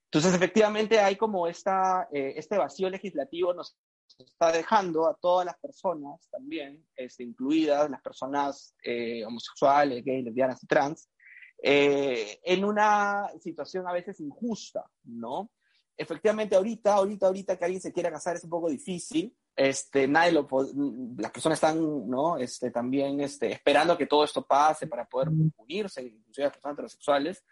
[0.05, 3.77] Entonces, efectivamente, hay como esta, eh, este vacío legislativo nos
[4.19, 10.63] está dejando a todas las personas también, este, incluidas las personas eh, homosexuales, gays, lesbianas
[10.63, 11.09] y trans,
[11.65, 15.49] en una situación a veces injusta, ¿no?
[16.03, 19.35] Efectivamente ahorita, ahorita, ahorita que alguien se quiera casar es un poco difícil.
[19.55, 20.49] Este, nadie lo,
[21.19, 22.39] las personas están, ¿no?
[22.39, 27.45] Este, también este, esperando que todo esto pase para poder unirse, inclusive las personas heterosexuales.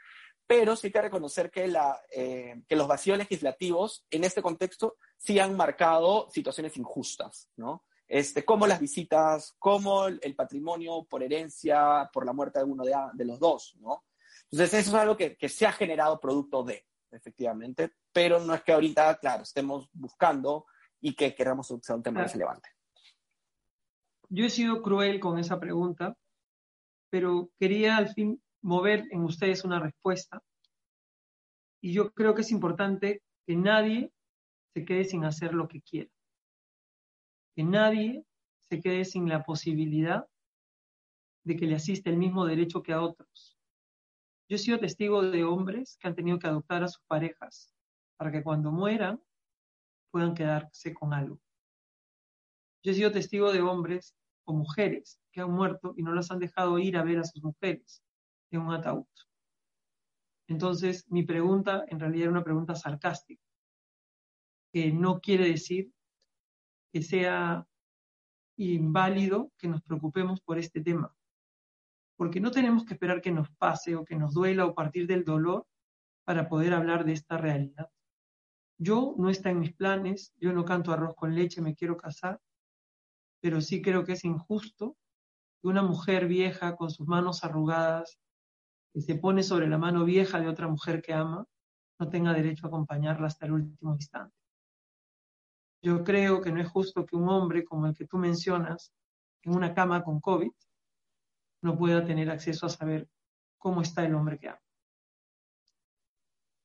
[0.47, 4.97] Pero sí hay que reconocer que, la, eh, que los vacíos legislativos en este contexto
[5.17, 7.85] sí han marcado situaciones injustas, ¿no?
[8.09, 12.93] Este, como las visitas, como el patrimonio por herencia, por la muerte de uno de,
[13.13, 14.05] de los dos, ¿no?
[14.51, 18.63] Entonces, eso es algo que, que se ha generado producto de, efectivamente, pero no es
[18.63, 20.67] que ahorita, claro, estemos buscando
[21.01, 22.69] y que queramos que un tema relevante.
[24.29, 26.17] Yo he sido cruel con esa pregunta,
[27.11, 30.43] pero quería al fin mover en ustedes una respuesta.
[31.83, 34.13] Y yo creo que es importante que nadie
[34.75, 36.11] se quede sin hacer lo que quiera.
[37.57, 38.25] Que nadie
[38.69, 40.27] se quede sin la posibilidad
[41.45, 43.60] de que le asista el mismo derecho que a otros.
[44.51, 47.73] Yo he sido testigo de hombres que han tenido que adoptar a sus parejas
[48.17, 49.23] para que cuando mueran
[50.11, 51.41] puedan quedarse con algo.
[52.83, 56.41] Yo he sido testigo de hombres o mujeres que han muerto y no las han
[56.41, 58.03] dejado ir a ver a sus mujeres
[58.51, 59.07] en un ataúd.
[60.49, 63.45] Entonces, mi pregunta en realidad era una pregunta sarcástica,
[64.73, 65.93] que no quiere decir
[66.93, 67.69] que sea
[68.57, 71.15] inválido que nos preocupemos por este tema
[72.21, 75.25] porque no tenemos que esperar que nos pase o que nos duela o partir del
[75.25, 75.67] dolor
[76.27, 77.91] para poder hablar de esta realidad.
[78.77, 82.39] Yo no está en mis planes, yo no canto arroz con leche, me quiero casar,
[83.41, 84.99] pero sí creo que es injusto
[85.63, 88.19] que una mujer vieja con sus manos arrugadas,
[88.93, 91.47] que se pone sobre la mano vieja de otra mujer que ama,
[91.99, 94.37] no tenga derecho a acompañarla hasta el último instante.
[95.83, 98.93] Yo creo que no es justo que un hombre como el que tú mencionas,
[99.43, 100.53] en una cama con COVID,
[101.63, 103.09] no pueda tener acceso a saber
[103.59, 104.63] cómo está el hombre que ama.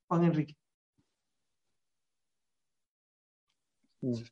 [0.08, 0.56] Juan Enrique.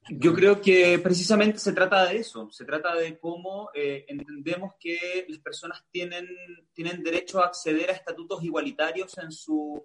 [0.08, 5.26] Yo creo que precisamente se trata de eso, se trata de cómo eh, entendemos que
[5.28, 6.28] las personas tienen,
[6.72, 9.84] tienen derecho a acceder a estatutos igualitarios en, su,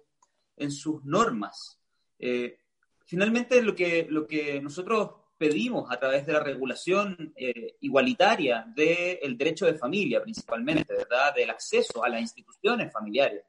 [0.56, 1.80] en sus normas.
[2.18, 2.58] Eh,
[3.04, 9.38] finalmente, lo que, lo que nosotros pedimos a través de la regulación eh, igualitaria del
[9.38, 11.34] derecho de familia, principalmente, ¿verdad?
[11.34, 13.46] Del acceso a las instituciones familiares,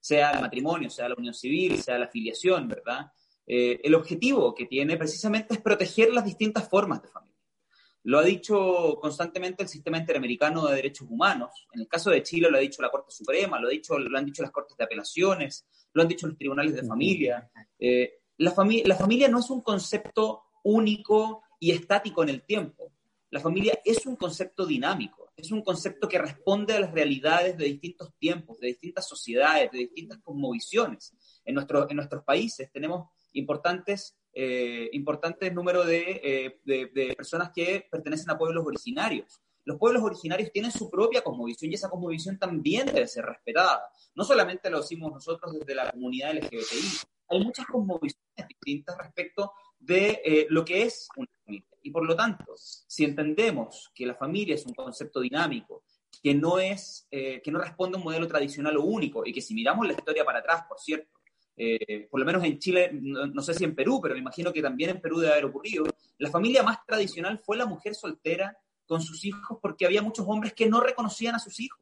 [0.00, 3.12] sea el matrimonio, sea la unión civil, sea la afiliación, ¿verdad?
[3.46, 7.36] Eh, el objetivo que tiene precisamente es proteger las distintas formas de familia.
[8.02, 11.68] Lo ha dicho constantemente el sistema interamericano de derechos humanos.
[11.72, 14.18] En el caso de Chile lo ha dicho la Corte Suprema, lo, ha dicho, lo
[14.18, 17.48] han dicho las Cortes de Apelaciones, lo han dicho los tribunales de familia.
[17.78, 18.52] Eh, la,
[18.84, 22.92] la familia no es un concepto único y estático en el tiempo.
[23.30, 27.66] La familia es un concepto dinámico, es un concepto que responde a las realidades de
[27.66, 31.14] distintos tiempos, de distintas sociedades, de distintas cosmovisiones.
[31.44, 37.86] En, nuestro, en nuestros países tenemos importantes, eh, importantes números de, eh, de personas que
[37.90, 39.40] pertenecen a pueblos originarios.
[39.68, 43.82] Los pueblos originarios tienen su propia cosmovisión y esa cosmovisión también debe ser respetada.
[44.14, 50.20] No solamente lo decimos nosotros desde la comunidad LGBTI, hay muchas cosmovisiones distintas respecto de
[50.24, 51.66] eh, lo que es una familia.
[51.82, 55.84] Y por lo tanto, si entendemos que la familia es un concepto dinámico,
[56.22, 59.40] que no, es, eh, que no responde a un modelo tradicional o único, y que
[59.40, 61.08] si miramos la historia para atrás, por cierto,
[61.56, 64.62] eh, por lo menos en Chile, no, sé si en Perú, pero me imagino que
[64.62, 65.86] también en Perú debe haber ocurrido,
[66.18, 70.54] la familia más tradicional fue la mujer soltera con sus hijos porque había muchos hombres
[70.54, 71.80] que no reconocían a sus hijos.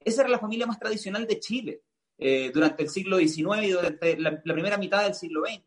[0.00, 1.82] Esa era la familia más tradicional de Chile
[2.52, 5.62] durante el siglo XIX y durante la primera mitad del siglo XX.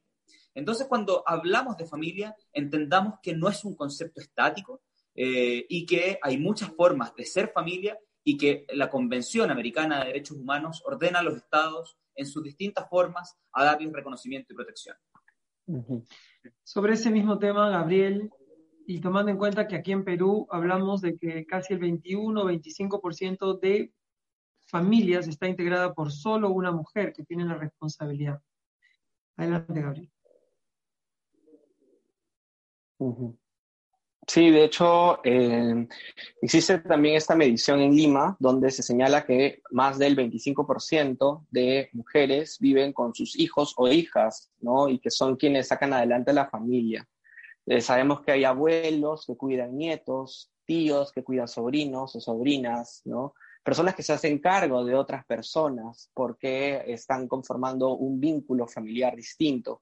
[0.53, 4.81] Entonces, cuando hablamos de familia, entendamos que no es un concepto estático
[5.15, 10.07] eh, y que hay muchas formas de ser familia y que la Convención Americana de
[10.07, 14.95] Derechos Humanos ordena a los estados en sus distintas formas a darles reconocimiento y protección.
[16.63, 18.29] Sobre ese mismo tema, Gabriel,
[18.87, 23.93] y tomando en cuenta que aquí en Perú hablamos de que casi el 21-25% de
[24.65, 28.41] familias está integrada por solo una mujer que tiene la responsabilidad.
[29.37, 30.11] Adelante, Gabriel.
[34.27, 35.87] Sí, de hecho, eh,
[36.41, 42.59] existe también esta medición en Lima, donde se señala que más del 25% de mujeres
[42.59, 44.87] viven con sus hijos o hijas, ¿no?
[44.87, 47.07] Y que son quienes sacan adelante la familia.
[47.65, 53.33] Eh, sabemos que hay abuelos que cuidan nietos, tíos que cuidan sobrinos o sobrinas, ¿no?
[53.63, 59.81] Personas que se hacen cargo de otras personas porque están conformando un vínculo familiar distinto.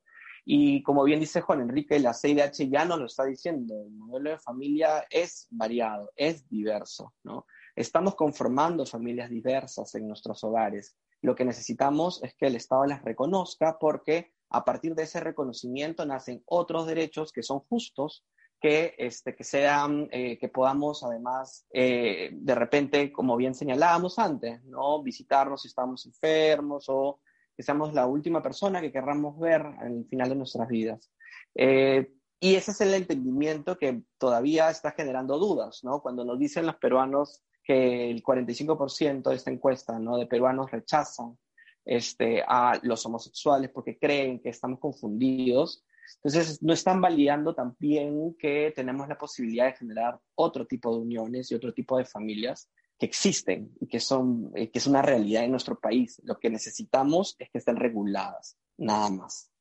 [0.49, 4.29] Y como bien dice Juan Enrique, la CIDH ya nos lo está diciendo, el modelo
[4.29, 7.45] de familia es variado, es diverso, ¿no?
[7.75, 10.95] Estamos conformando familias diversas en nuestros hogares.
[11.21, 16.05] Lo que necesitamos es que el Estado las reconozca porque a partir de ese reconocimiento
[16.05, 18.23] nacen otros derechos que son justos,
[18.61, 24.63] que, este, que sean, eh, que podamos además, eh, de repente, como bien señalábamos antes,
[24.63, 25.03] ¿no?
[25.03, 27.19] Visitarnos si estamos enfermos o
[27.57, 31.11] que seamos la última persona que querramos ver al final de nuestras vidas.
[31.55, 36.01] Eh, y ese es el entendimiento que todavía está generando dudas, ¿no?
[36.01, 40.17] Cuando nos dicen los peruanos que el 45% de esta encuesta, ¿no?
[40.17, 41.35] De peruanos rechazan
[41.83, 45.83] este, a los homosexuales porque creen que estamos confundidos.
[46.17, 51.51] Entonces, no están validando también que tenemos la posibilidad de generar otro tipo de uniones
[51.51, 55.43] y otro tipo de familias que existen y que, son, eh, que es una realidad
[55.43, 56.21] en nuestro país.
[56.23, 59.51] Lo que necesitamos es que estén reguladas, nada más.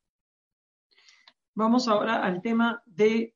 [1.55, 3.35] Vamos ahora al tema de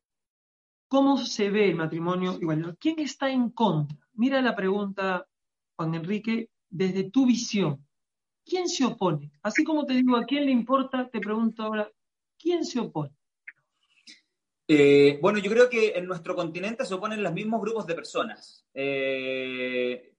[0.88, 2.76] cómo se ve el matrimonio igual.
[2.78, 3.96] ¿Quién está en contra?
[4.12, 5.26] Mira la pregunta,
[5.76, 7.86] Juan Enrique, desde tu visión.
[8.44, 9.32] ¿Quién se opone?
[9.42, 11.08] Así como te digo, ¿a quién le importa?
[11.08, 11.90] Te pregunto ahora,
[12.38, 13.14] ¿quién se opone?
[14.72, 18.64] Eh, bueno, yo creo que en nuestro continente se oponen los mismos grupos de personas.
[18.72, 20.14] Eh,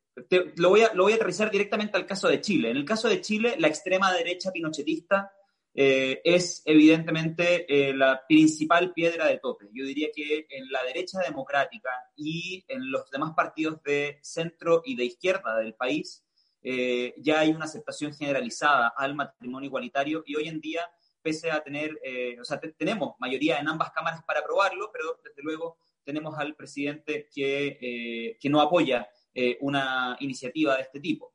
[0.58, 2.70] lo, voy a, lo voy a aterrizar directamente al caso de Chile.
[2.70, 5.32] En el caso de Chile, la extrema derecha pinochetista
[5.74, 9.70] eh, es evidentemente la principal piedra de tope.
[9.72, 14.98] Yo diría que en la derecha democrática y en los demás partidos de centro y
[14.98, 16.26] de izquierda del país
[16.62, 20.82] ya hay una aceptación generalizada al matrimonio igualitario y hoy en día,
[21.22, 22.00] pese a tener,
[22.40, 27.30] o sea, tenemos mayoría en ambas cámaras para aprobarlo, pero desde luego tenemos al presidente
[27.34, 29.08] que, que no apoya
[29.60, 31.34] una iniciativa de este tipo.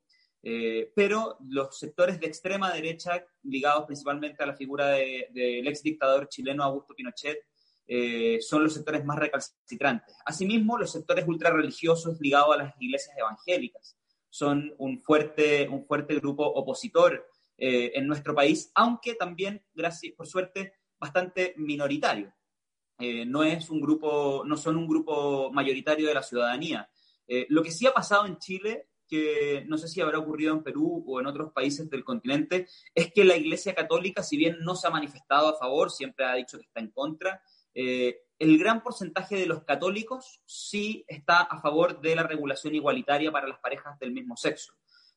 [0.48, 5.82] Eh, pero los sectores de extrema derecha, ligados principalmente a la figura del de, ex
[5.82, 7.40] dictador chileno Augusto Pinochet,
[7.84, 10.14] eh, son los sectores más recalcitrantes.
[10.24, 13.96] Asimismo, los sectores ultrarreligiosos ligados a las iglesias evangélicas
[14.30, 17.26] son un fuerte, un fuerte grupo opositor
[17.58, 22.32] eh, en nuestro país, aunque también, gracias, por suerte, bastante minoritario.
[23.26, 26.88] no, es un grupo, no son un grupo mayoritario de la ciudadanía.
[27.48, 31.04] lo que sí ha pasado en Chile que no sé si habrá ocurrido en Perú
[31.06, 34.86] o en otros países del continente, es que la Iglesia Católica, si bien no se
[34.86, 37.42] ha manifestado a favor, siempre ha dicho que está en contra,
[37.74, 43.32] eh, el gran porcentaje de los católicos sí está a favor de la regulación igualitaria
[43.32, 44.74] para las parejas del mismo sexo,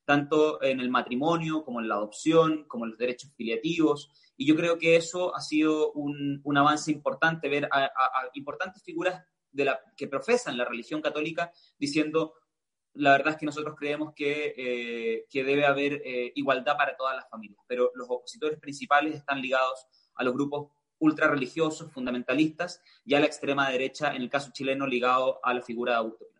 [0.10, 4.10] tanto en el matrimonio como en la adopción, como en los derechos filiativos.
[4.38, 7.91] Y yo creo que eso ha sido un, avance importante, ver a,
[8.34, 12.34] importantes figuras de la, que profesan la religión católica diciendo
[12.95, 17.30] la verdad es que nosotros creemos que, eh, debe haber eh, igualdad para todas las
[17.30, 19.86] familias, pero los opositores principales están ligados
[20.16, 25.39] a los grupos ultrarreligiosos, fundamentalistas, y a la extrema derecha, en el caso chileno, ligado
[25.43, 26.38] a la figura de Augusto.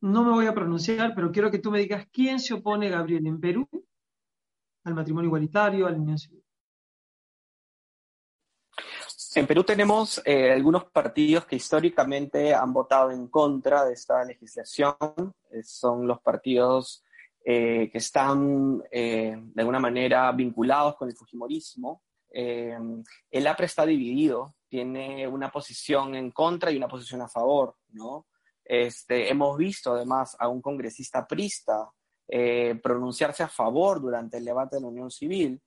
[0.00, 3.26] No me voy a pronunciar, pero quiero que tú me digas quién se opone, Gabriel,
[3.26, 3.68] en Perú
[4.84, 6.42] al matrimonio igualitario, a la unión civil.
[9.34, 14.96] En Perú tenemos eh, algunos partidos que históricamente han votado en contra de esta legislación.
[15.52, 17.04] Eh, son los partidos
[17.44, 22.02] eh, que están de alguna manera vinculados con el Fujimorismo.
[22.32, 28.26] el APRE está dividido, tiene una posición en contra y una posición a favor, ¿no?
[28.72, 31.90] Este, hemos visto además a un congresista prista
[32.80, 35.60] pronunciarse a favor durante el debate de la Unión Civil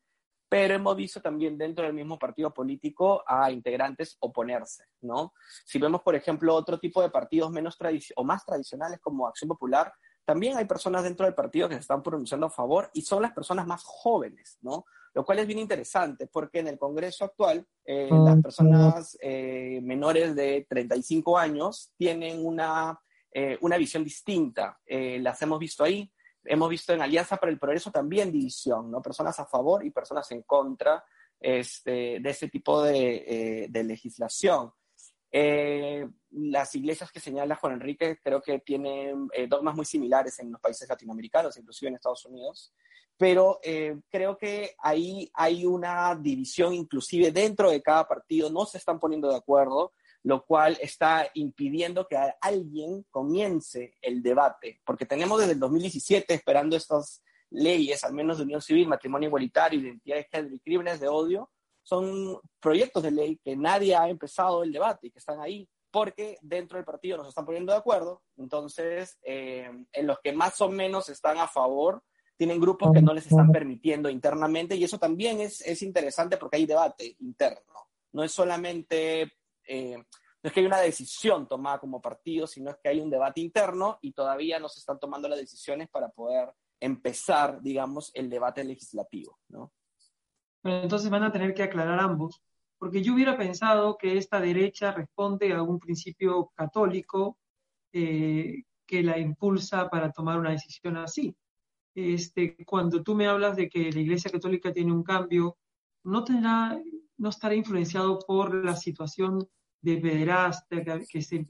[0.53, 5.33] pero hemos visto también dentro del mismo partido político a integrantes oponerse, ¿no?
[5.65, 7.75] Si vemos, por ejemplo, otro tipo de partidos menos
[8.15, 9.91] o más tradicionales como Acción Popular,
[10.23, 13.31] también hay personas dentro del partido que se están pronunciando a favor y son las
[13.31, 14.85] personas más jóvenes, ¿no?
[15.13, 20.35] Lo cual es bien interesante porque en el Congreso actual eh, las personas eh, menores
[20.35, 22.99] de 35 años tienen una,
[23.31, 24.79] eh, una visión distinta.
[24.87, 26.11] las hemos visto ahí,
[26.45, 29.01] hemos visto en Alianza para el Progreso también división, ¿no?
[29.01, 31.03] Personas a favor y personas en contra
[31.43, 34.71] este, de ese tipo de, eh, legislación.
[35.29, 40.51] Eh, las iglesias que señala Juan Enrique creo que tienen eh, dogmas muy similares en
[40.51, 42.73] los países latinoamericanos, inclusive en Estados Unidos,
[43.23, 43.61] pero
[44.09, 49.29] creo que ahí hay una división inclusive dentro de cada partido, no se están poniendo
[49.29, 49.93] de acuerdo
[50.23, 56.75] lo cual está impidiendo que alguien comience el debate, porque tenemos desde el 2017 esperando
[56.75, 61.07] estas leyes, al menos de unión civil, matrimonio igualitario, identidad de género y crímenes de
[61.07, 61.49] odio,
[61.81, 66.37] son proyectos de ley que nadie ha empezado el debate y que están ahí porque
[66.41, 70.69] dentro del partido nos están poniendo de acuerdo, entonces eh, en los que más o
[70.69, 72.01] menos están a favor,
[72.37, 76.57] tienen grupos que no les están permitiendo internamente y eso también es, es interesante porque
[76.57, 79.33] hay debate interno, no es solamente
[79.65, 83.09] eh, no es que hay una decisión tomada como partido, sino es que hay un
[83.09, 88.29] debate interno y todavía no se están tomando las decisiones para poder empezar, digamos, el
[88.29, 89.71] debate legislativo, ¿no?
[90.65, 92.41] entonces van a tener que aclarar ambos,
[92.77, 97.37] porque yo hubiera pensado que esta derecha responde a un principio católico
[97.91, 101.35] eh, que la impulsa para tomar una decisión así.
[101.95, 105.57] Este, cuando tú me hablas de que la Iglesia Católica tiene un cambio,
[106.03, 106.79] no tendrá,
[107.17, 109.47] no estará influenciado por la situación
[109.81, 111.45] de pederastia que, se,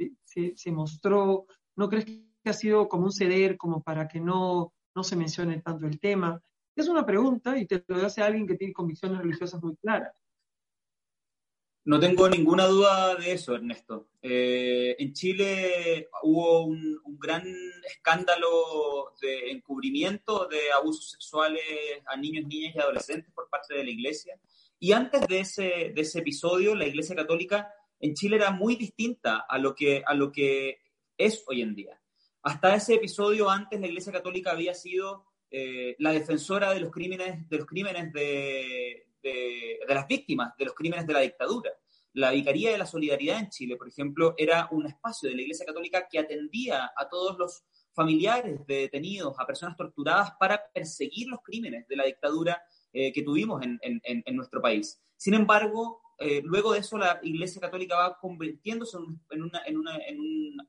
[0.56, 5.04] se, mostró, ¿no crees que ha sido como un ceder como para que no, no
[5.04, 6.42] se mencione tanto el tema?
[6.76, 10.14] Es una pregunta y te lo hace alguien que tiene convicciones religiosas muy claras.
[11.86, 14.08] No tengo ninguna duda de eso, Ernesto.
[14.22, 17.44] Eh, en Chile hubo un, gran
[17.86, 21.62] escándalo de encubrimiento de abusos sexuales
[22.06, 24.40] a niños, niñas y adolescentes por parte de la Iglesia.
[24.80, 29.46] Y antes de ese, de ese episodio, la Iglesia Católica en Chile era muy distinta
[29.48, 30.80] a lo, que, a lo que
[31.18, 32.02] es hoy en día.
[32.44, 37.48] Hasta ese episodio, antes la Iglesia Católica había sido eh, la defensora de los crímenes,
[37.50, 41.72] de, los crímenes de, de, las víctimas de los crímenes de la dictadura.
[42.14, 45.66] La Vicaría de la Solidaridad en Chile, por ejemplo, era un espacio de la Iglesia
[45.66, 47.64] Católica que atendía a todos los
[47.94, 52.62] familiares de detenidos, a personas torturadas para perseguir los crímenes de la dictadura
[52.92, 55.02] eh, que tuvimos en, en, nuestro país.
[55.18, 58.98] Sin embargo, eh, luego de eso la Iglesia Católica va convirtiéndose
[59.32, 60.68] en, un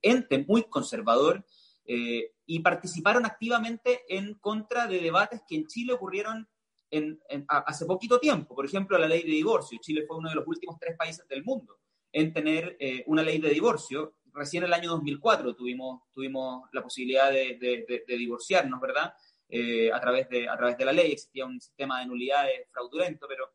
[0.00, 1.44] ente muy conservador
[1.88, 6.48] eh, y participaron activamente en contra de debates que en Chile ocurrieron
[7.48, 8.54] hace poquito tiempo.
[8.54, 9.78] Por ejemplo, la ley de divorcio.
[9.80, 11.78] Chile fue uno de los últimos tres países del mundo
[12.12, 14.16] en tener eh, una ley de divorcio.
[14.32, 19.14] Recién en el año 2004 tuvimos, tuvimos la posibilidad de, divorciarnos, ¿verdad?
[19.48, 21.12] Eh, a, través de, la ley.
[21.12, 23.52] Existía un sistema de nulidades fraudulento, pero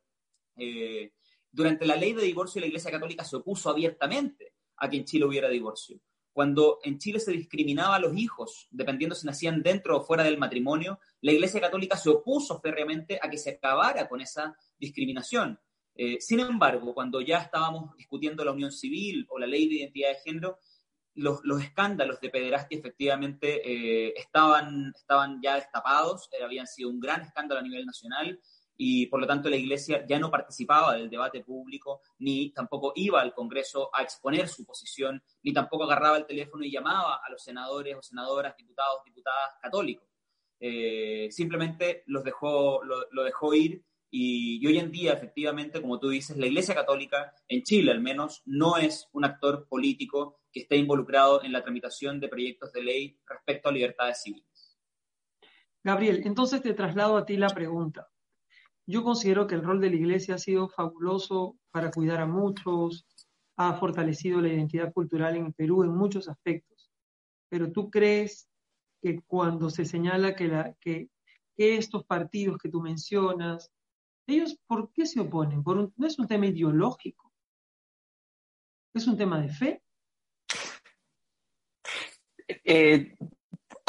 [1.51, 5.25] durante la ley de divorcio la Iglesia Católica se opuso abiertamente a que en Chile
[5.25, 5.99] hubiera divorcio
[6.33, 10.37] cuando en Chile se discriminaba a los hijos, dependiendo si nacían dentro o fuera del
[10.37, 15.59] matrimonio, la Iglesia Católica se opuso férreamente a que se acabara con esa discriminación.
[15.95, 20.09] Eh, sin embargo, cuando ya estábamos discutiendo la unión civil o la ley de identidad
[20.09, 20.59] de género,
[21.15, 27.21] los, escándalos de pederastia efectivamente eh, estaban, estaban ya destapados, eh, habían sido un gran
[27.21, 28.39] escándalo a nivel nacional
[28.77, 33.21] y por lo tanto la Iglesia ya no participaba del debate público, ni tampoco iba
[33.21, 37.43] al Congreso a exponer su posición, ni tampoco agarraba el teléfono y llamaba a los
[37.43, 40.07] senadores o senadoras, diputados, diputadas católicos.
[40.59, 46.37] Eh, simplemente los dejó, lo, dejó ir y, hoy en día, efectivamente, como tú dices,
[46.37, 51.43] la Iglesia Católica, en Chile al menos, no es un actor político que esté involucrado
[51.43, 54.77] en la tramitación de proyectos de ley respecto a libertades civiles.
[55.83, 58.10] Gabriel, entonces te traslado a ti la pregunta.
[58.91, 63.05] Yo considero que el rol de la iglesia ha sido fabuloso para cuidar a muchos,
[63.55, 66.91] ha fortalecido la identidad cultural en Perú en muchos aspectos.
[67.47, 68.49] Pero tú crees
[69.01, 71.09] que cuando se señala que,
[71.55, 73.71] estos partidos que tú mencionas,
[74.27, 75.63] ellos, ¿por qué se oponen?
[75.65, 77.31] No es un tema ideológico,
[78.93, 79.83] es un tema de fe.
[82.65, 83.15] Eh,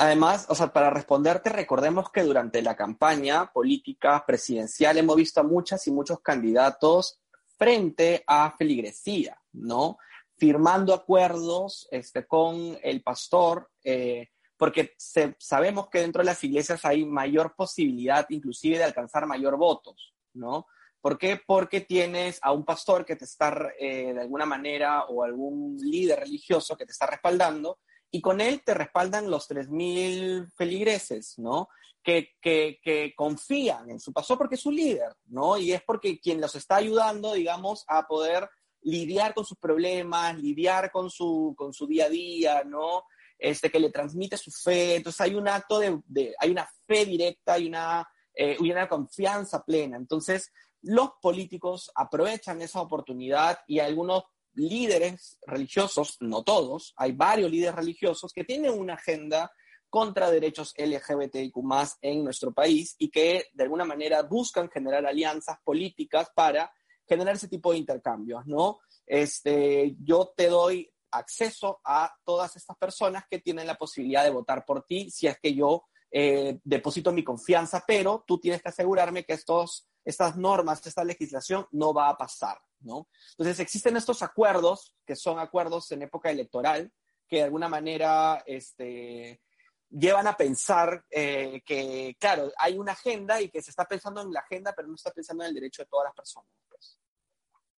[0.03, 5.44] además, o sea, para responderte, recordemos que durante la campaña política presidencial hemos visto a
[5.44, 7.20] muchas y muchos candidatos
[7.57, 9.98] frente a feligresía, ¿no?
[10.36, 14.96] Firmando acuerdos este, con el pastor, eh, porque
[15.38, 20.66] sabemos que dentro de las iglesias hay mayor posibilidad inclusive de alcanzar mayor votos, ¿no?
[21.00, 21.40] ¿Por qué?
[21.46, 26.18] Porque tienes a un pastor que te está eh, de alguna manera o algún líder
[26.18, 27.78] religioso que te está respaldando
[28.15, 31.69] y con él te respaldan los 3.000 feligreses, ¿no?
[32.03, 35.57] Que, que, confían en su pastor porque es su líder, ¿no?
[35.57, 38.49] Y es porque quien los está ayudando, digamos, a poder
[38.83, 43.05] lidiar con sus problemas, lidiar con su, con su día a día, ¿no?
[43.39, 44.97] Este, que le transmite su fe.
[44.97, 49.97] Entonces hay un acto de, hay una fe directa y una, eh, una confianza plena.
[49.97, 50.53] Entonces
[50.83, 58.32] los políticos aprovechan esa oportunidad y algunos líderes religiosos, no todos, hay varios líderes religiosos
[58.32, 59.53] que tienen una agenda
[59.88, 61.55] contra derechos LGBTIQ
[62.00, 66.72] en nuestro país y que de alguna manera buscan generar alianzas políticas para
[67.07, 68.80] generar ese tipo de intercambios, ¿no?
[69.07, 74.64] Este, yo te doy acceso a todas estas personas que tienen la posibilidad de votar
[74.64, 79.24] por ti si es que yo eh, deposito mi confianza, pero tú tienes que asegurarme
[79.24, 83.09] que estos, estas normas, esta legislación no va a pasar, ¿no?
[83.33, 86.93] Entonces existen estos acuerdos, que son acuerdos en época electoral,
[87.28, 89.41] que de alguna manera este,
[89.89, 94.33] llevan a pensar eh, que, claro, hay una agenda y que se está pensando en
[94.33, 96.49] la agenda, pero no está pensando en el derecho de todas las personas.
[96.68, 96.99] Pues.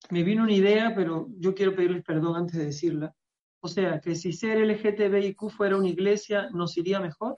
[0.09, 3.15] Me vino una idea, pero yo quiero pedirles perdón antes de decirla.
[3.61, 7.35] O sea, que si ser LGTBIQ fuera una iglesia, ¿nos iría mejor?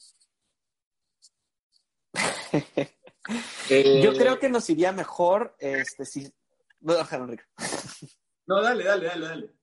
[3.71, 6.31] Eh, Yo creo que nos iría mejor este, si...
[6.85, 7.43] Voy a dejar Enrique.
[8.45, 9.55] No, dale, dale, dale, dale.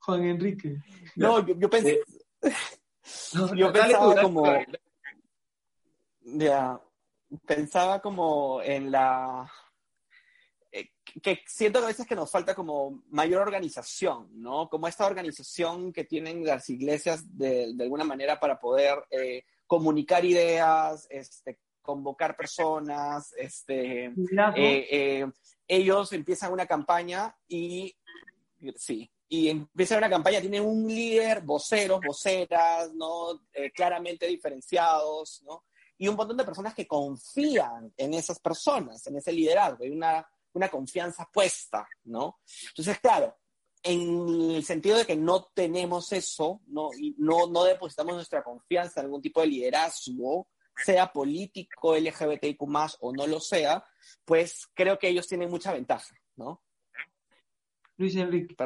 [0.00, 0.82] Juan Enrique.
[1.14, 2.00] No, yo, pensé...
[2.42, 2.52] Eh,
[3.56, 4.44] yo pensaba como...
[6.22, 6.82] Ya,
[7.46, 9.48] pensaba como en la
[11.22, 14.68] que siento que a veces que nos falta como mayor organización, ¿no?
[14.68, 20.24] Como esta organización que tienen las iglesias de, de alguna manera para poder eh, comunicar
[20.24, 24.12] ideas, este, convocar personas, este, eh,
[24.56, 25.26] eh,
[25.68, 27.94] ellos empiezan una campaña y,
[28.74, 33.42] sí, y empiezan una campaña, tienen un líder, voceros, voceras, ¿no?
[33.74, 35.64] claramente diferenciados, ¿no?
[35.98, 39.84] Y un montón de personas que confían en esas personas, en ese liderazgo.
[39.84, 42.40] Hay una una confianza puesta, ¿no?
[42.68, 43.36] Entonces, claro,
[43.82, 49.06] en el sentido de que no tenemos eso, no, no, no depositamos nuestra confianza en
[49.06, 52.62] algún tipo de liderazgo, sea político, LGBTIQ
[53.00, 53.84] o no lo sea,
[54.24, 56.62] pues creo que ellos tienen mucha ventaja, ¿no?
[57.96, 58.56] Luis Enrique,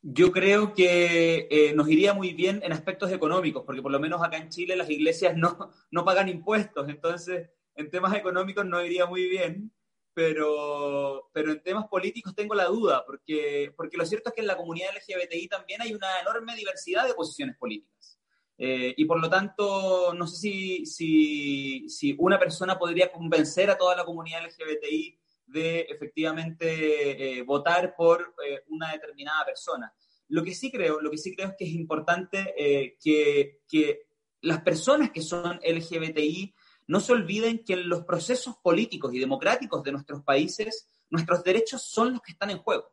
[0.00, 4.22] Yo creo que eh, nos iría muy bien en aspectos económicos, porque por lo menos
[4.22, 9.06] acá en Chile las iglesias no, no pagan impuestos, entonces en temas económicos no iría
[9.06, 9.72] muy bien
[10.14, 14.46] pero, pero en temas políticos tengo la duda, porque, porque lo cierto es que en
[14.46, 18.18] la comunidad LGBTI también hay una enorme diversidad de posiciones políticas.
[18.58, 23.78] Eh, y por lo tanto, no sé si, si, si, una persona podría convencer a
[23.78, 29.92] toda la comunidad LGBTI de efectivamente eh, votar por eh, una determinada persona.
[30.28, 32.54] Lo que sí creo, lo que sí creo es que es importante
[33.02, 34.06] que, que
[34.40, 36.54] las personas que son LGBTI
[36.86, 41.82] no se olviden que en los procesos políticos y democráticos de nuestros países, nuestros derechos
[41.82, 42.88] son los que están en juego.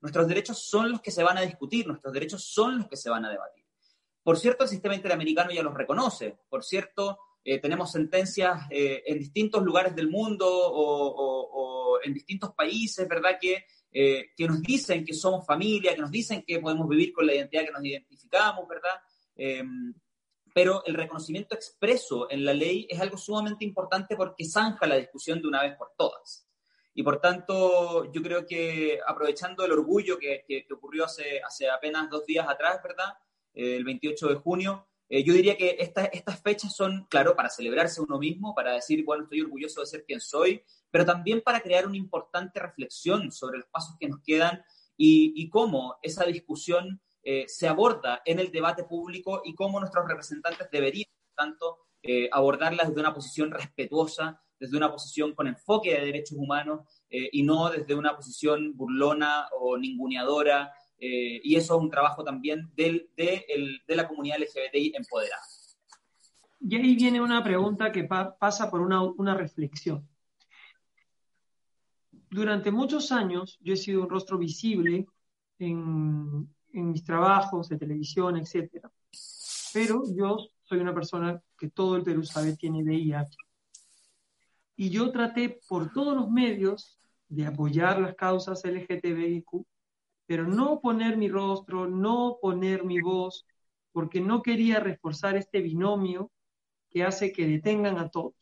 [0.00, 3.10] Nuestros derechos son los que se van a discutir, nuestros derechos son los que se
[3.10, 3.55] van a debatir.
[4.26, 6.36] Por cierto, el sistema interamericano ya los reconoce.
[6.48, 13.06] Por cierto, eh, tenemos sentencias eh, en distintos lugares del mundo o, en distintos países,
[13.06, 13.38] ¿verdad?
[13.40, 17.24] Que, eh, que nos dicen que somos familia, que nos dicen que podemos vivir con
[17.24, 19.00] la identidad que nos identificamos, ¿verdad?
[20.52, 25.40] pero el reconocimiento expreso en la ley es algo sumamente importante porque zanja la discusión
[25.40, 26.48] de una vez por todas.
[26.94, 32.10] Y por tanto, yo creo que aprovechando el orgullo que, que, ocurrió hace, hace apenas
[32.10, 33.12] dos días atrás, ¿verdad?
[33.56, 38.18] El 28 de junio, eh, yo diría que estas fechas son, claro, para celebrarse uno
[38.18, 41.96] mismo, para decir, bueno, estoy orgulloso de ser quien soy, pero también para crear una
[41.96, 44.62] importante reflexión sobre los pasos que nos quedan
[44.96, 50.06] y, y cómo esa discusión eh, se aborda en el debate público y cómo nuestros
[50.06, 56.06] representantes deberían, tanto, eh, abordarlas desde una posición respetuosa, desde una posición con enfoque de
[56.06, 60.72] derechos humanos eh, y no desde una posición burlona o ninguneadora.
[60.98, 63.44] Y eso es un trabajo también del, de,
[63.88, 65.42] la comunidad LGBTI empoderada.
[66.60, 70.08] Y ahí viene una pregunta que pasa por una, una reflexión.
[72.30, 75.06] Durante muchos años yo he sido un rostro visible
[75.58, 78.86] en, en mis trabajos de televisión, etc.
[79.72, 83.36] Pero yo soy una persona que todo el Perú sabe tiene VIH.
[84.76, 89.64] Y yo traté por todos los medios de apoyar las causas LGTBIQ,
[90.26, 93.46] pero no poner mi rostro, no poner mi voz,
[93.92, 96.30] porque no quería reforzar este binomio
[96.90, 98.34] que hace que detengan a todos.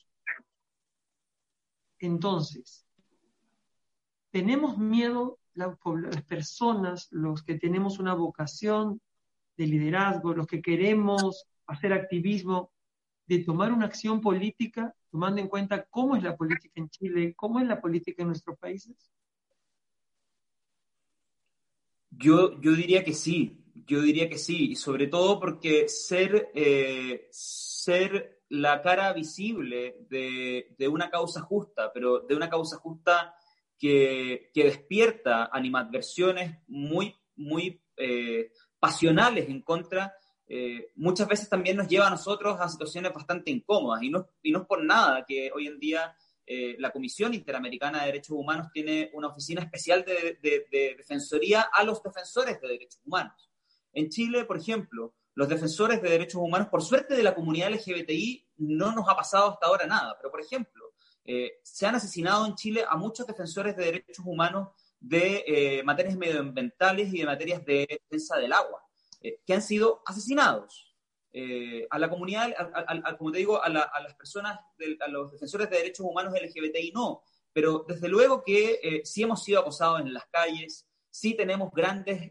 [1.98, 2.86] Entonces,
[4.30, 5.78] tenemos miedo las
[6.26, 9.00] personas, los que tenemos una vocación
[9.56, 12.72] de liderazgo, los que queremos hacer activismo,
[13.26, 17.60] de tomar una acción política, tomando en cuenta cómo es la política en Chile, cómo
[17.60, 19.13] es la política en nuestros países?
[22.16, 27.28] Yo, yo diría que sí, yo diría que sí, y sobre todo porque ser, eh,
[27.30, 33.34] ser la cara visible de, de, una causa justa, pero de una causa justa
[33.78, 40.14] que, despierta animadversiones muy, muy eh, pasionales en contra,
[40.46, 44.02] eh, muchas veces también nos lleva a nosotros a situaciones bastante incómodas.
[44.02, 46.14] Y no, y no es por nada que hoy en día
[46.46, 51.82] eh, la Comisión Interamericana de Derechos Humanos tiene una oficina especial de, de, defensoría a
[51.84, 53.50] los defensores de derechos humanos.
[53.92, 58.46] En Chile, por ejemplo, los defensores de derechos humanos, por suerte de la comunidad LGBTI,
[58.58, 60.16] no nos ha pasado hasta ahora nada.
[60.18, 60.92] Pero, por ejemplo,
[61.24, 64.68] eh, se han asesinado en Chile a muchos defensores de derechos humanos
[65.00, 68.82] de eh, materias medioambientales y de materias de defensa del agua,
[69.46, 70.83] que han sido asesinados.
[71.90, 72.54] A la comunidad,
[73.18, 74.58] como te digo, a, las personas,
[75.00, 77.22] a los defensores de derechos humanos LGBTI no,
[77.52, 82.30] pero desde luego que sí hemos sido acosados en las calles, sí tenemos grandes,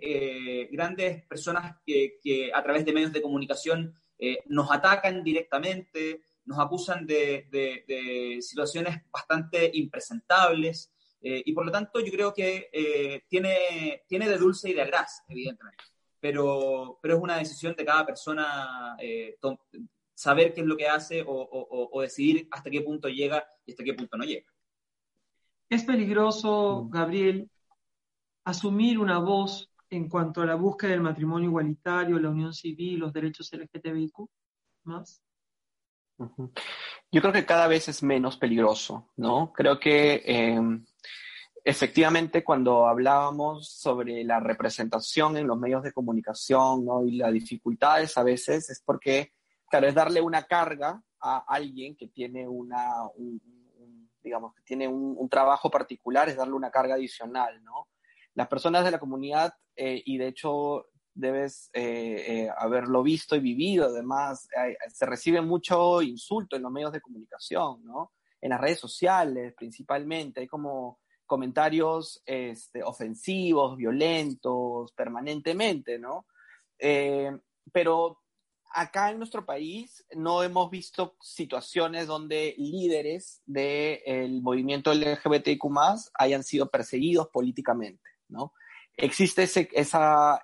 [0.71, 3.93] grandes personas que, que, a través de medios de comunicación
[4.45, 10.93] nos atacan directamente, nos acusan de, de situaciones bastante impresentables.
[11.21, 15.92] y por lo tanto yo creo que tiene, tiene de dulce y de gras, evidentemente
[16.23, 19.37] pero, pero es una decisión de cada persona eh,
[20.13, 23.93] saber qué es lo que hace o, decidir hasta qué punto llega y hasta qué
[23.93, 24.49] punto no llega.
[25.67, 26.89] Es peligroso, mm.
[26.91, 27.49] Gabriel,
[28.45, 33.11] asumir una voz en cuanto a la búsqueda del matrimonio igualitario, la unión civil, los
[33.11, 34.25] derechos LGTBIQ
[34.85, 35.21] más.
[36.17, 39.51] Yo creo que cada vez es menos peligroso, ¿no?
[39.51, 40.85] Creo que em,
[41.63, 47.05] efectivamente, cuando hablábamos sobre la representación en los medios de comunicación ¿no?
[47.05, 49.33] y las dificultades a veces, es porque,
[49.69, 53.41] claro, es darle una carga a alguien que tiene una, un,
[54.21, 57.87] digamos, que tiene un, trabajo particular, es darle una carga adicional, ¿no?
[58.35, 63.39] Las personas de la comunidad, eh, y de hecho debes eh, eh, haberlo visto y
[63.39, 64.47] vivido, además,
[64.89, 68.11] se recibe mucho insulto en los medios de comunicación, ¿no?
[68.41, 76.25] En las redes sociales principalmente, hay como comentarios este, ofensivos, violentos, permanentemente, ¿no?
[76.79, 77.31] Eh,
[77.71, 78.19] pero
[78.73, 85.63] acá en nuestro país no hemos visto situaciones donde líderes del movimiento LGBTQ
[86.15, 88.53] hayan sido perseguidos políticamente, ¿no?
[88.95, 89.69] Existe ese,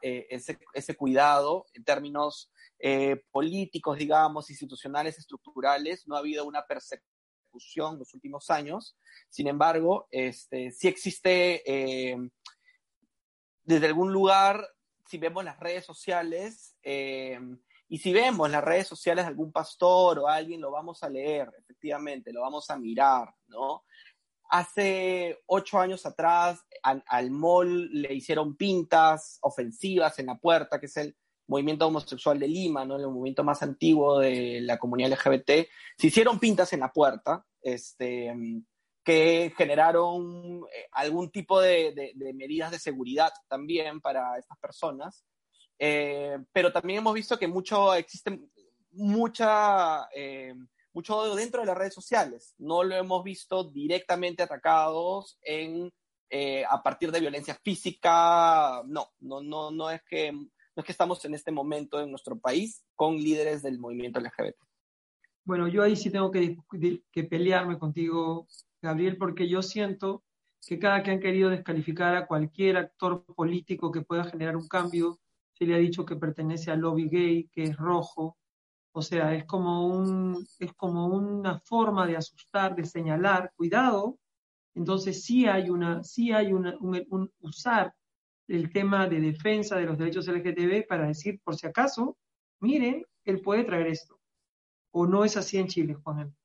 [0.02, 6.66] eh, ese, ese, cuidado en términos eh, políticos, digamos, institucionales, estructurales, no ha habido una
[6.66, 7.19] persecución
[7.54, 8.98] los últimos años.
[9.30, 12.18] Sin embargo, este, sí existe eh,
[13.64, 14.68] desde algún lugar,
[15.06, 17.40] si vemos las redes sociales, eh,
[17.88, 21.52] y si vemos las redes sociales de algún pastor o alguien, lo vamos a leer,
[21.58, 23.84] efectivamente, lo vamos a mirar, ¿no?
[24.52, 30.88] Hace ocho años atrás al, al mall le hicieron pintas ofensivas en la puerta, que
[30.88, 31.16] es el,
[31.50, 32.96] movimiento homosexual de Lima, ¿no?
[32.96, 38.32] el movimiento más antiguo de la comunidad LGBT, se hicieron pintas en la puerta, este,
[39.04, 45.26] que generaron eh, algún tipo de, medidas de seguridad también para estas personas.
[45.80, 48.40] Eh, pero también hemos visto que mucho existe
[48.92, 50.54] mucha, eh,
[50.94, 52.54] mucho odio dentro de las redes sociales.
[52.60, 55.92] No lo hemos visto directamente atacados en,
[56.70, 58.84] a partir de violencia física.
[58.86, 60.32] No, no, no, no es que
[60.80, 64.56] es que estamos en este momento en nuestro país con líderes del movimiento LGBT.
[65.44, 66.58] Bueno, yo ahí sí tengo que,
[67.30, 68.48] pelearme contigo,
[68.82, 70.24] Gabriel, porque yo siento
[70.68, 75.20] que cada que han querido descalificar a cualquier actor político que pueda generar un cambio,
[75.54, 78.38] se le ha dicho que pertenece al lobby gay, que es rojo.
[78.92, 84.20] O sea, es como, un, es como una forma de asustar, de señalar, cuidado.
[84.76, 87.94] Entonces sí hay, una, sí hay una, un usar
[88.50, 92.18] el tema de defensa de los derechos LGTB para decir, por si acaso,
[92.60, 94.20] miren, él puede traer esto.
[94.92, 96.36] ¿O no es así en Chile, Juan?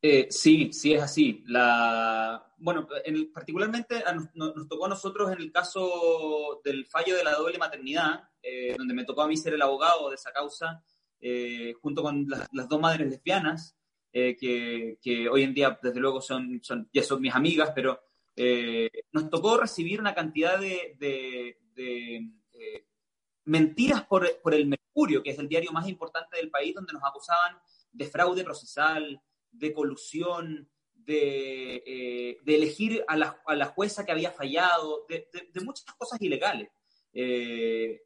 [0.00, 1.44] Eh, sí, sí es así.
[1.46, 2.88] La, bueno,
[3.34, 4.02] particularmente
[4.34, 8.94] nos, tocó a nosotros en el caso del fallo de la doble maternidad, eh, donde
[8.94, 10.82] me tocó a mí ser el abogado de esa causa,
[11.20, 13.76] eh, junto con las dos madres lesbianas,
[14.10, 18.00] que, que, hoy en día, desde luego, son, son, ya son mis amigas, pero
[18.36, 22.86] eh, nos tocó recibir una cantidad de, eh,
[23.44, 27.56] mentiras por, el Mercurio, que es el diario más importante del país, donde nos acusaban
[27.92, 29.20] de fraude procesal,
[29.50, 35.26] de colusión, de, eh, elegir a la, jueza que había fallado, de,
[35.64, 36.68] muchas cosas ilegales.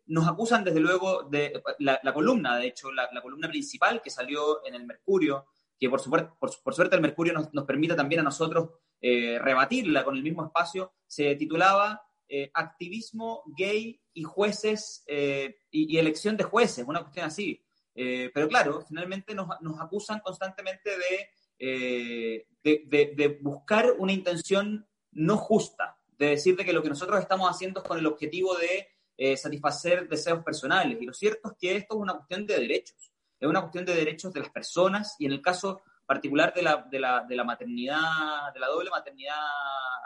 [0.07, 4.77] nos acusan desde luego de la, columna, de hecho, la, columna principal que salió en
[4.77, 8.69] el Mercurio, que por, suerte el Mercurio nos, nos permite también a nosotros
[9.03, 15.97] eh, rebatirla con el mismo espacio, se titulaba eh, Activismo gay y jueces eh, y,
[15.97, 17.63] elección de jueces, una cuestión así.
[17.95, 19.49] pero claro, finalmente nos,
[19.81, 20.91] acusan constantemente
[21.59, 27.81] de, de, buscar una intención no justa, de decir que lo que nosotros estamos haciendo
[27.81, 31.01] es con el objetivo de satisfacer deseos personales.
[31.01, 33.95] Y lo cierto es que esto es una cuestión de derechos, es una cuestión de
[33.95, 37.45] derechos de las personas y en el caso particular de la, de la, de la
[37.45, 39.37] maternidad, de la doble maternidad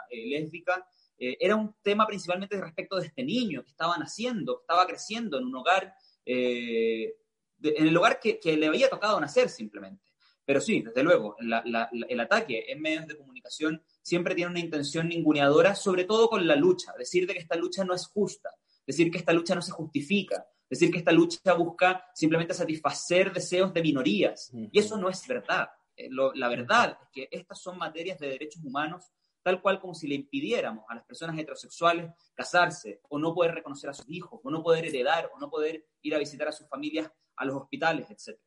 [0.07, 0.87] eh, lésbica,
[1.17, 5.39] eh, era un tema principalmente respecto de este niño que estaba naciendo, que estaba creciendo
[5.39, 7.15] en un hogar, eh,
[7.59, 10.11] en el hogar que, que, le había tocado nacer simplemente.
[10.45, 15.73] Pero sí, desde luego, el ataque en medios de comunicación siempre tiene una intención ninguneadora,
[15.73, 18.51] sobre todo con la lucha, decir de que esta lucha no es justa,
[18.85, 23.73] decir que esta lucha no se justifica, decir que esta lucha busca simplemente satisfacer deseos
[23.73, 24.51] de minorías.
[24.71, 25.67] Y eso no es verdad.
[25.95, 29.11] Eh, la verdad es que estas son materias de derechos humanos
[29.45, 33.91] tal cual como si le impidiéramos a las personas heterosexuales casarse o no poder reconocer
[33.91, 36.67] a sus hijos o no poder heredar o no poder ir a visitar a sus
[36.67, 38.39] familias a los hospitales, etc.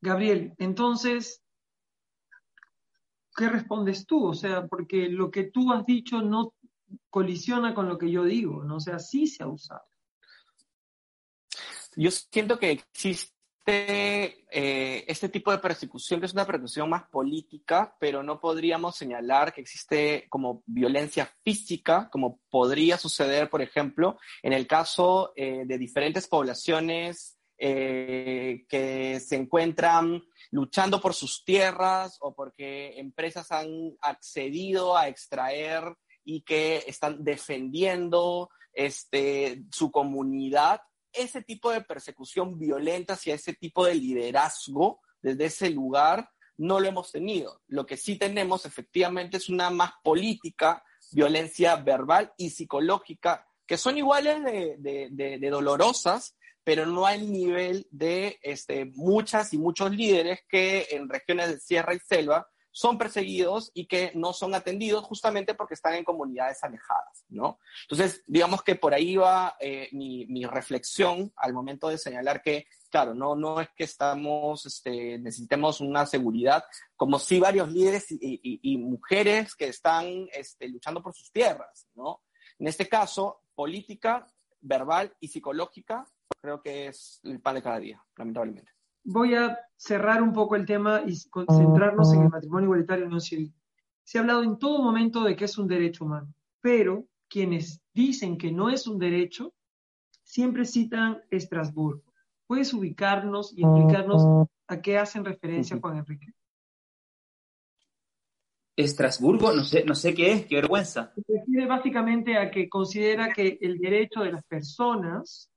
[0.00, 1.42] Gabriel, entonces,
[3.36, 4.26] ¿qué respondes tú?
[4.26, 6.54] O sea, porque lo que tú has dicho no
[7.10, 8.76] colisiona con lo que yo digo, ¿no?
[8.76, 9.84] O sea, sí se ha usado.
[11.94, 13.37] Yo siento que existe
[13.70, 19.52] eh, este tipo de persecución, que es una persecución más política, pero no podríamos señalar
[19.52, 25.76] que existe como violencia física, como podría suceder, por ejemplo, en el caso eh, de
[25.78, 33.68] diferentes poblaciones eh, que se encuentran luchando por sus tierras o porque empresas han
[34.00, 35.84] accedido a extraer
[36.24, 40.80] y que están defendiendo este, su comunidad
[41.18, 46.88] ese tipo de persecución violenta hacia ese tipo de liderazgo desde ese lugar no lo
[46.88, 47.62] hemos tenido.
[47.68, 53.96] Lo que sí tenemos efectivamente es una más política, violencia verbal y psicológica, que son
[53.96, 61.08] iguales de, dolorosas, pero no al nivel de este, muchas y muchos líderes que en
[61.08, 62.48] regiones de sierra y selva
[62.78, 67.58] son perseguidos y que no son atendidos justamente porque están en comunidades alejadas, ¿no?
[67.82, 73.16] Entonces, digamos que por ahí va eh, mi, reflexión al momento de señalar que, claro,
[73.16, 76.62] no, no es que estamos, este, necesitemos una seguridad,
[76.94, 82.22] como sí varios líderes y, mujeres que están este, luchando por sus tierras, ¿no?
[82.60, 84.24] En este caso, política,
[84.60, 86.06] verbal y psicológica,
[86.40, 88.77] creo que es el pan de cada día, lamentablemente
[89.08, 93.54] voy a cerrar un poco el tema y concentrarnos en el matrimonio igualitario no civil.
[94.04, 98.36] Se ha hablado en todo momento de que es un derecho humano, pero quienes dicen
[98.36, 99.54] que no es un derecho
[100.22, 102.02] siempre citan Estrasburgo.
[102.46, 106.32] ¿Puedes ubicarnos y explicarnos a qué hacen referencia, Juan Enrique?
[108.76, 111.12] Estrasburgo, no sé, no sé qué es, qué vergüenza.
[111.14, 115.50] Se refiere básicamente a que considera que el derecho de las personas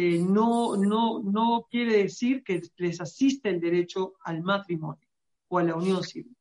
[0.00, 5.08] eh, no, no, no quiere decir que les asiste el derecho al matrimonio
[5.48, 6.36] o a la unión civil.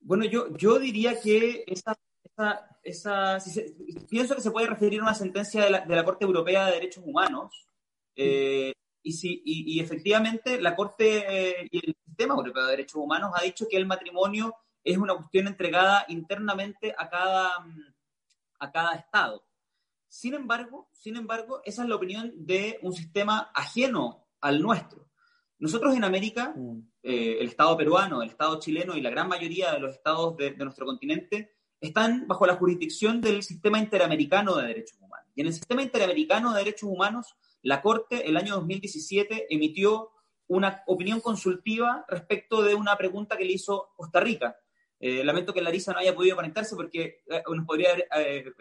[0.00, 1.98] Bueno, yo, yo diría que esa,
[2.82, 3.38] esa,
[4.10, 6.72] pienso que se puede referir a una sentencia de la, de la Corte Europea de
[6.72, 7.66] Derechos Humanos.
[8.16, 13.32] Eh, y, si, y, efectivamente la Corte eh, y el Sistema Europeo de Derechos Humanos
[13.34, 14.54] ha dicho que el matrimonio
[14.84, 17.50] es una cuestión entregada internamente a cada,
[18.58, 19.42] a cada Estado.
[20.12, 25.08] Sin embargo, sin embargo, esa es la opinión de un sistema ajeno al nuestro.
[25.58, 26.80] Nosotros en América, mm.
[27.02, 30.54] eh, el Estado peruano, el Estado chileno y la gran mayoría de los estados de,
[30.58, 35.30] nuestro continente están bajo la jurisdicción del sistema interamericano de derechos humanos.
[35.34, 40.10] Y en el sistema interamericano de derechos humanos, la Corte el año 2017 emitió
[40.46, 44.58] una opinión consultiva respecto de una pregunta que le hizo Costa Rica.
[45.02, 48.54] Eh, lamento que Larisa no haya podido conectarse porque eh, nos podría haber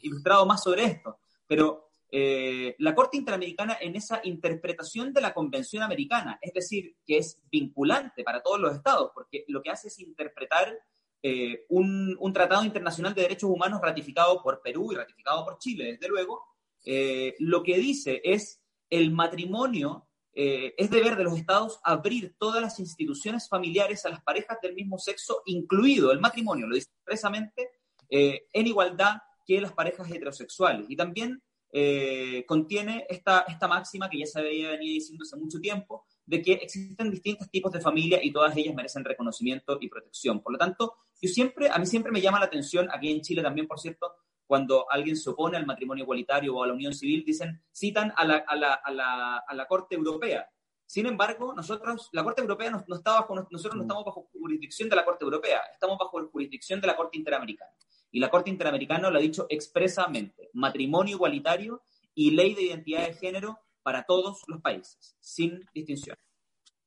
[0.00, 5.82] ilustrado más sobre esto, pero eh, la Corte Interamericana en esa interpretación de la Convención
[5.82, 9.98] Americana, es decir, que es vinculante para todos los estados, porque lo que hace es
[10.00, 10.76] interpretar
[11.22, 16.08] eh, un, tratado internacional de derechos humanos ratificado por Perú y ratificado por Chile, desde
[16.08, 16.42] luego,
[16.84, 22.78] eh, lo que dice es el matrimonio es deber de los estados abrir todas las
[22.78, 27.70] instituciones familiares a las parejas del mismo sexo, incluido el matrimonio, lo dice expresamente,
[28.08, 29.16] en igualdad
[29.46, 30.86] que las parejas heterosexuales.
[30.88, 35.60] Y también eh, contiene esta, esta máxima que ya se había venido diciendo hace mucho
[35.60, 40.40] tiempo, de que existen distintos tipos de familia y todas ellas merecen reconocimiento y protección.
[40.40, 43.42] Por lo tanto, yo siempre, a mí siempre me llama la atención, aquí en Chile
[43.42, 44.14] también, por cierto,
[44.50, 48.24] cuando alguien se opone al matrimonio igualitario o a la unión civil, dicen, citan a
[48.24, 50.50] la, a la, a la, a la Corte Europea.
[50.84, 54.88] Sin embargo, nosotros, la Corte Europea no, no está bajo, nosotros no estamos bajo jurisdicción
[54.88, 57.70] de la Corte Europea, estamos bajo jurisdicción de la Corte Interamericana.
[58.10, 63.14] Y la Corte Interamericana lo ha dicho expresamente, matrimonio igualitario y ley de identidad de
[63.14, 66.16] género para todos los países, sin distinción.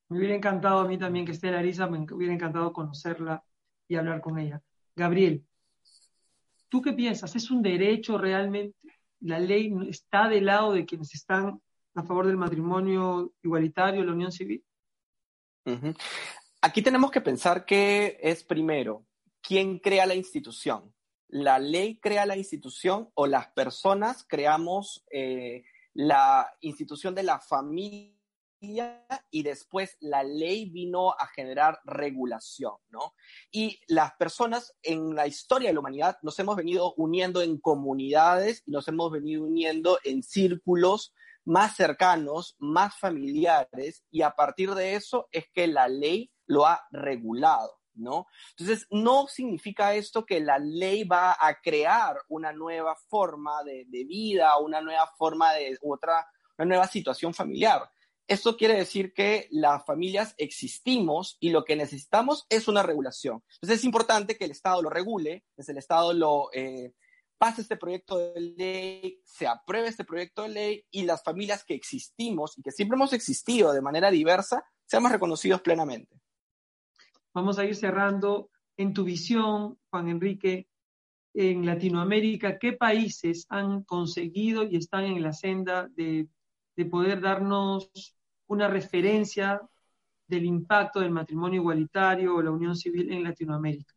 [0.09, 3.41] Me hubiera encantado a mí también que esté Larisa, me hubiera encantado conocerla
[3.87, 4.61] y hablar con ella.
[4.97, 5.45] Gabriel,
[6.73, 7.35] ¿tú qué piensas?
[7.35, 8.75] ¿Es un derecho realmente?
[9.19, 11.61] ¿La ley está del lado de quienes están
[11.93, 14.65] a favor del matrimonio igualitario, la unión civil?
[16.63, 19.05] Aquí tenemos que pensar que es primero,
[19.39, 20.91] ¿quién crea la institución?
[21.27, 25.63] la ley crea la institución o las personas creamos eh,
[25.93, 28.13] la institución de la familia
[29.31, 33.13] y después la ley vino a generar regulación, ¿no?
[33.51, 38.63] Y las personas en la historia de la humanidad nos hemos venido uniendo en comunidades
[38.65, 41.13] y nos hemos venido uniendo en círculos
[41.45, 46.81] más cercanos, más familiares, y a partir de eso es que la ley lo ha
[46.91, 47.79] regulado.
[47.95, 48.25] ¿no?
[48.57, 54.57] Entonces, no significa esto que la ley va a crear una nueva forma de, vida,
[54.57, 56.25] una nueva forma de otra,
[56.57, 57.87] una nueva situación familiar.
[58.27, 63.43] Esto quiere decir que las familias existimos y lo que necesitamos es una regulación.
[63.55, 66.93] Entonces es importante que el Estado lo regule, que el Estado lo eh,
[67.37, 71.73] pase este proyecto de ley, se apruebe este proyecto de ley y las familias que
[71.73, 76.21] existimos y que siempre hemos existido de manera diversa seamos reconocidos plenamente.
[77.33, 78.49] Vamos a ir cerrando.
[78.75, 80.67] En tu visión, Juan Enrique,
[81.33, 86.27] en Latinoamérica, ¿qué países han conseguido y están en la senda de,
[86.75, 87.91] de poder darnos
[88.47, 89.61] una referencia
[90.27, 93.93] del impacto del matrimonio igualitario o la unión civil en Latinoamérica?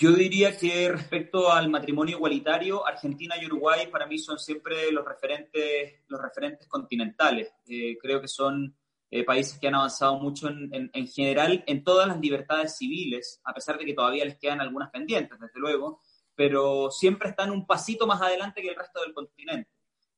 [0.00, 5.04] Yo diría que respecto al matrimonio igualitario, Argentina y Uruguay para mí son siempre los
[5.04, 7.52] referentes, los referentes continentales.
[7.66, 8.76] Eh, creo que son
[9.10, 13.52] eh, países que han avanzado mucho en, en, general en todas las libertades civiles, a
[13.52, 16.00] pesar de que todavía les quedan algunas pendientes, desde luego,
[16.34, 19.68] pero siempre están un pasito más adelante que el resto del continente.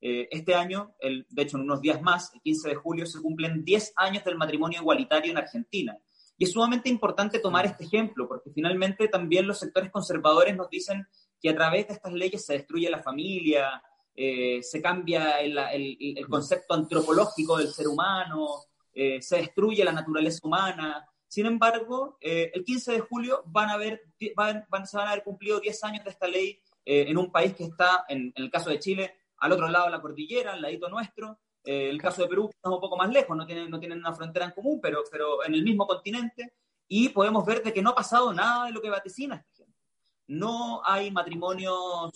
[0.00, 3.20] Eh, este año, el, de hecho en unos días más, el 15 de julio, se
[3.20, 5.98] cumplen 10 años del matrimonio igualitario en Argentina.
[6.38, 11.06] Y es sumamente importante tomar este ejemplo, porque finalmente también los sectores conservadores nos dicen
[11.40, 13.82] que a través de estas leyes se destruye la familia,
[14.14, 20.40] eh, se cambia el, el, concepto antropológico del ser humano, eh, se destruye la naturaleza
[20.42, 21.06] humana.
[21.28, 24.02] Sin embargo, eh, el 15 de julio van a haber,
[24.34, 27.54] van, se van a haber cumplido 10 años de esta ley eh, en un país
[27.54, 30.88] que está, en, el caso de Chile, al otro lado de la cordillera, al ladito
[30.88, 31.40] nuestro.
[31.64, 34.46] el caso de Perú está un poco más lejos, no tienen, no tienen una frontera
[34.46, 36.54] en común, pero, pero en el mismo continente.
[36.88, 39.78] Y podemos ver de que no ha pasado nada de lo que vaticina esta gente.
[40.26, 42.10] No hay matrimonios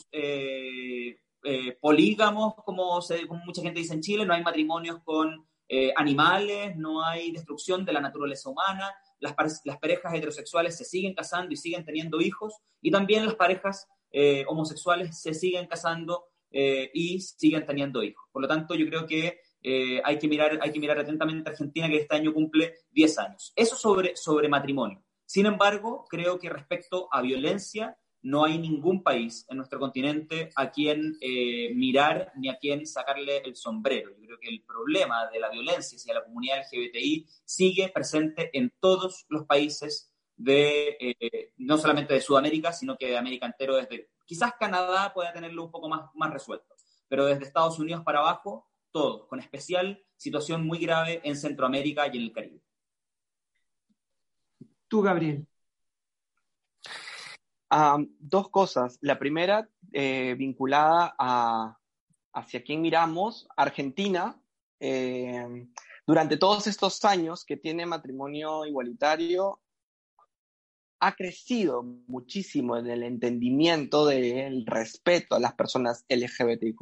[1.80, 6.76] polígamos, como, se, como mucha gente dice en Chile, no hay matrimonios con eh, animales,
[6.76, 11.56] no hay destrucción de la naturaleza humana, las, las, parejas heterosexuales se siguen casando y
[11.56, 17.66] siguen teniendo hijos, y también las parejas eh, homosexuales se siguen casando eh, y siguen
[17.66, 18.24] teniendo hijos.
[18.32, 19.40] Por lo tanto, yo creo que
[20.04, 23.52] hay, que mirar, hay que mirar atentamente a Argentina, que este año cumple 10 años.
[23.56, 25.02] Eso sobre, sobre matrimonio.
[25.24, 30.70] Sin embargo, creo que respecto a violencia, no hay ningún país en nuestro continente a
[30.70, 34.10] quien eh, mirar ni a quien sacarle el sombrero.
[34.18, 38.72] Yo creo que el problema de la violencia hacia la comunidad LGBTI sigue presente en
[38.80, 44.08] todos los países de, eh, no solamente de Sudamérica, sino que de América entero, desde
[44.24, 46.74] quizás Canadá pueda tenerlo un poco más, más resuelto,
[47.08, 52.16] pero desde Estados Unidos para abajo, todos, con especial situación muy grave en Centroamérica y
[52.16, 52.60] en el Caribe.
[54.88, 55.46] Tú, Gabriel
[58.18, 58.98] dos cosas.
[59.00, 61.78] La primera, eh, vinculada a
[62.36, 64.36] hacia quién miramos, Argentina,
[64.80, 65.68] eh,
[66.04, 69.60] durante todos estos años que tiene matrimonio igualitario,
[71.06, 76.80] ha crecido muchísimo en el entendimiento del respeto a las personas LGBTIQ.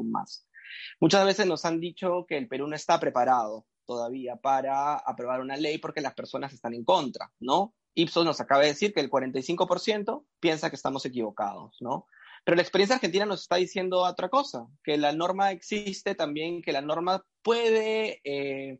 [1.00, 5.56] Muchas veces nos han dicho que el Perú no está preparado todavía para aprobar una
[5.56, 7.74] ley porque las personas están en contra, ¿no?
[7.94, 12.06] Ipsos nos acaba de decir que el 45% piensa que estamos equivocados, ¿no?
[12.44, 16.72] Pero la experiencia argentina nos está diciendo otra cosa, que la norma existe también, que
[16.72, 18.78] la norma puede eh,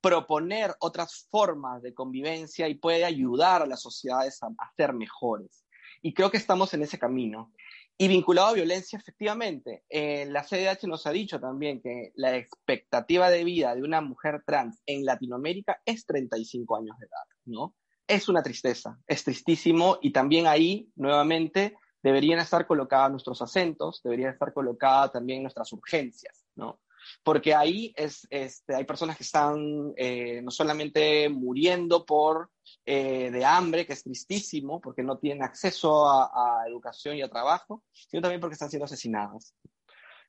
[0.00, 5.64] proponer otras formas de convivencia y puede ayudar a las sociedades a, ser mejores.
[6.02, 7.52] Y creo que estamos en ese camino.
[7.98, 13.28] Y vinculado a violencia, efectivamente, eh, la CDH nos ha dicho también que la expectativa
[13.28, 17.74] de vida de una mujer trans en Latinoamérica es 35 años de edad, ¿no?
[18.10, 24.32] es una tristeza, es tristísimo y también ahí, nuevamente, deberían estar colocados nuestros acentos, deberían
[24.32, 26.80] estar colocadas también nuestras urgencias, ¿no?
[27.22, 32.50] Porque ahí es, este, hay personas que están eh, no solamente muriendo por,
[32.84, 37.84] eh, de hambre, que es tristísimo, porque no tienen acceso a, educación y a trabajo,
[37.92, 39.54] sino también porque están siendo asesinadas.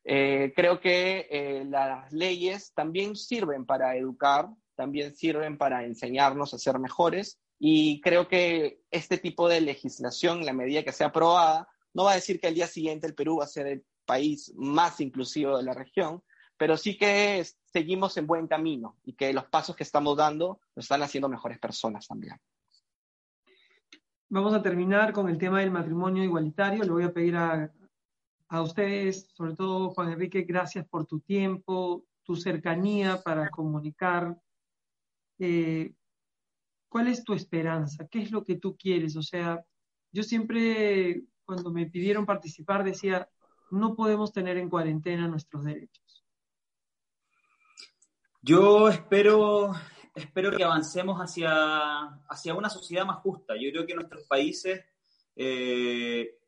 [0.04, 6.80] Eh, creo que las leyes también sirven para educar, también sirven para enseñarnos a ser
[6.80, 12.06] mejores y creo que este tipo de legislación, en la medida que sea aprobada, no
[12.06, 15.00] va a decir que al día siguiente el Perú va a ser el país más
[15.00, 16.24] inclusivo de la región,
[16.62, 17.43] pero sí que
[17.74, 21.57] seguimos en buen camino y que los pasos que estamos dando nos están haciendo mejores
[21.57, 22.36] personas también.
[24.30, 26.84] Vamos a terminar con el tema del matrimonio igualitario.
[26.84, 27.74] Le voy a pedir a,
[28.49, 34.39] a ustedes, sobre todo Juan Enrique, gracias por tu tiempo, tu cercanía para comunicar
[35.39, 35.95] eh,
[36.89, 38.07] ¿Cuál es tu esperanza?
[38.07, 39.16] ¿Qué es lo que tú quieres?
[39.16, 39.66] O sea,
[40.12, 43.28] yo siempre, cuando me pidieron participar, decía,
[43.72, 46.01] no podemos tener en cuarentena nuestros derechos.
[48.44, 49.72] Yo espero,
[50.16, 51.52] espero que avancemos hacia,
[52.28, 53.54] hacia una sociedad más justa.
[53.56, 54.84] Yo creo que nuestros países
[55.36, 56.39] eh,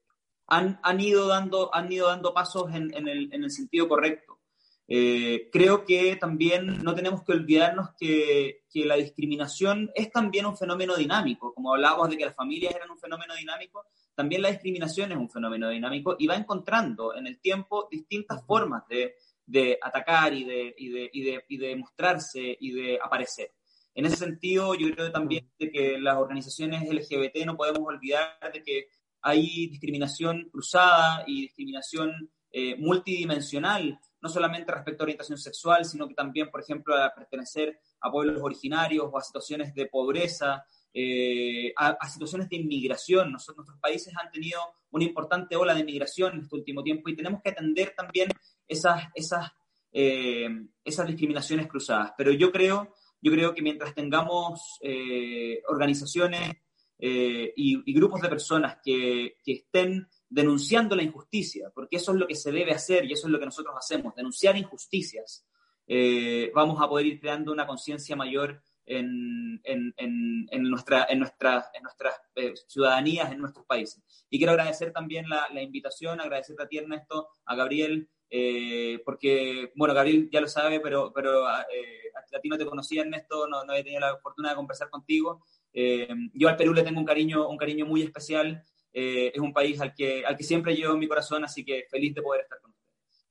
[0.48, 4.39] han, han, ido dando, han ido dando pasos en, en, el, en el, sentido correcto.
[4.88, 10.58] Eh, creo que también no tenemos que olvidarnos que, que, la discriminación es también un
[10.58, 11.54] fenómeno dinámico.
[11.54, 13.86] Como hablábamos de que las familias eran un fenómeno dinámico,
[14.16, 18.88] también la discriminación es un fenómeno dinámico y va encontrando en el tiempo distintas formas
[18.88, 19.16] de,
[19.46, 23.52] de atacar y de, y, de, y, de, y de mostrarse y de aparecer.
[23.96, 28.64] En ese sentido, yo creo también de que las organizaciones LGBT no podemos olvidar de
[28.64, 28.88] que
[29.22, 36.14] hay discriminación cruzada y discriminación eh, multidimensional, no solamente respecto a orientación sexual, sino que
[36.14, 41.98] también, por ejemplo, a pertenecer a pueblos originarios o a situaciones de pobreza, eh, a,
[42.00, 43.32] a, situaciones de inmigración.
[43.32, 44.60] Nosotros, nuestros países han tenido
[44.91, 48.30] una importante ola de inmigración en este último tiempo y tenemos que atender también
[48.74, 49.52] esas, esas,
[49.92, 50.50] eh,
[50.84, 52.12] esas discriminaciones cruzadas.
[52.18, 56.58] Pero yo creo, yo creo que mientras tengamos eh, organizaciones
[57.00, 62.18] eh, y, y, grupos de personas que, que, estén denunciando la injusticia, porque eso es
[62.18, 65.46] lo que se debe hacer y eso es lo que nosotros hacemos, denunciar injusticias,
[65.88, 71.20] eh, vamos a poder ir creando una conciencia mayor en, en, en, en, nuestra, en,
[71.20, 74.04] nuestra, en nuestras eh, ciudadanías, en nuestros países.
[74.30, 79.72] Y quiero agradecer también la, la invitación, agradecer a ti Ernesto, a Gabriel, eh, porque,
[79.76, 83.64] bueno, Gabriel ya lo sabe, pero, pero eh, a, ti no te conocía, Ernesto, no,
[83.64, 85.46] no he tenido la fortuna de conversar contigo.
[85.72, 88.64] Eh, yo al Perú le tengo un cariño, un cariño muy especial.
[88.92, 91.86] Eh, es un país al que, al que siempre llevo en mi corazón, así que
[91.92, 93.28] feliz de poder estar con ustedes.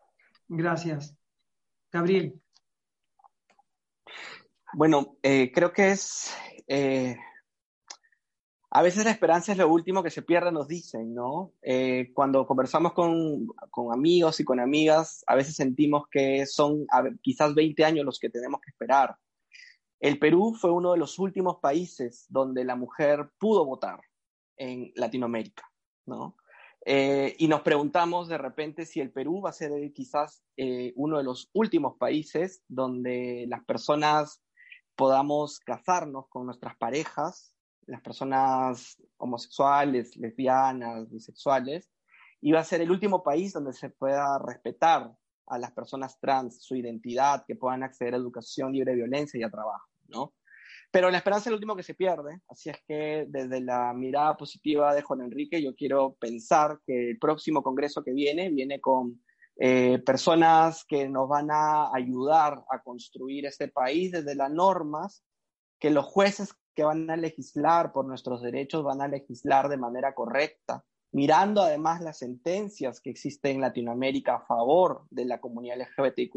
[0.46, 1.16] Gracias.
[1.90, 2.40] Gabriel.
[4.74, 6.32] Bueno, eh, creo que es
[8.74, 11.52] a veces la esperanza es lo último que se pierde, nos dicen, ¿no?
[11.60, 16.86] Eh, cuando conversamos con, con, amigos y con amigas, a veces sentimos que son
[17.20, 19.14] quizás 20 años los que tenemos que esperar.
[20.00, 24.00] El Perú fue uno de los últimos países donde la mujer pudo votar
[24.56, 25.70] en Latinoamérica,
[26.06, 26.38] ¿no?
[26.86, 31.18] Eh, y nos preguntamos de repente si el Perú va a ser quizás eh, uno
[31.18, 34.42] de los últimos países donde las personas
[34.96, 37.51] podamos casarnos con nuestras parejas
[37.86, 41.90] las personas homosexuales, lesbianas, bisexuales,
[42.40, 45.12] iba a ser el último país donde se pueda respetar
[45.46, 49.42] a las personas trans, su identidad, que puedan acceder a educación libre de violencia y
[49.42, 50.34] a trabajo, ¿no?
[50.90, 54.36] Pero la esperanza es el último que se pierde, así es que desde la mirada
[54.36, 59.22] positiva de Juan Enrique, yo quiero pensar que el próximo congreso que viene viene con
[59.56, 65.24] eh, personas que nos van a ayudar a construir este país desde las normas,
[65.82, 70.14] que los jueces que van a legislar por nuestros derechos van a legislar de manera
[70.14, 76.36] correcta, mirando además las sentencias que existen en Latinoamérica a favor de la comunidad LGBTIQ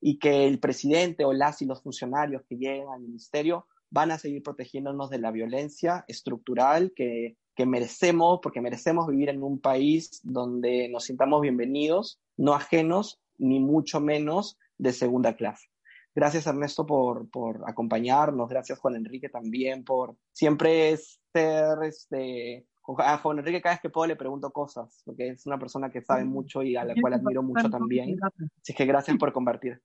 [0.00, 4.44] y que el presidente o y los funcionarios que lleguen al ministerio van a seguir
[4.44, 10.88] protegiéndonos de la violencia estructural que, que merecemos, porque merecemos vivir en un país donde
[10.88, 15.71] nos sintamos bienvenidos, no ajenos, ni mucho menos de segunda clase.
[16.14, 22.66] Gracias Ernesto por, por acompañarnos, gracias Juan Enrique también por siempre ser, este,
[22.98, 26.02] a Juan Enrique cada vez que puedo le pregunto cosas, porque es una persona que
[26.02, 28.18] sabe mucho y a la cual admiro mucho también.
[28.60, 29.80] Así que gracias por compartir.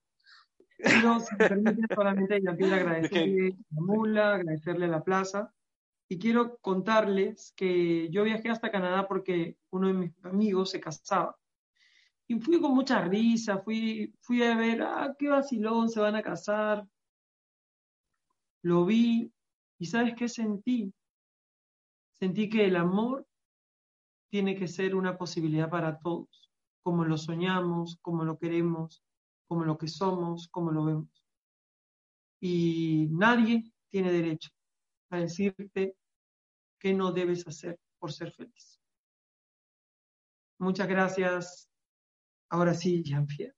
[1.02, 5.52] No, si me permite solamente yo quiero agradecerle a Mula, agradecerle a la plaza.
[6.10, 11.36] Y quiero contarles que yo viajé hasta Canadá porque uno de mis amigos se casaba
[12.30, 16.22] y fui con mucha risa, fui, fui a ver, ah, qué vacilón, se van a
[16.22, 16.86] casar.
[18.62, 19.32] Lo vi
[19.78, 20.92] y ¿sabes qué sentí?
[22.12, 23.26] Sentí que el amor
[24.30, 26.50] tiene que ser una posibilidad para todos,
[26.82, 29.02] como lo soñamos, como lo queremos,
[29.46, 31.24] como lo que somos, como lo vemos.
[32.40, 34.50] Y nadie tiene derecho
[35.08, 35.96] a decirte
[36.78, 38.78] qué no debes hacer por ser feliz.
[40.58, 41.67] Muchas gracias
[42.50, 43.54] Ahora sí, Jean-Pierre.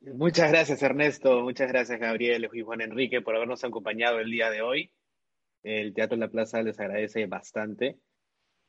[0.00, 1.42] Muchas gracias, Ernesto.
[1.42, 4.92] Muchas gracias, Gabriel y Juan Enrique, por habernos acompañado el día de hoy.
[5.62, 7.98] El Teatro en la Plaza les agradece bastante.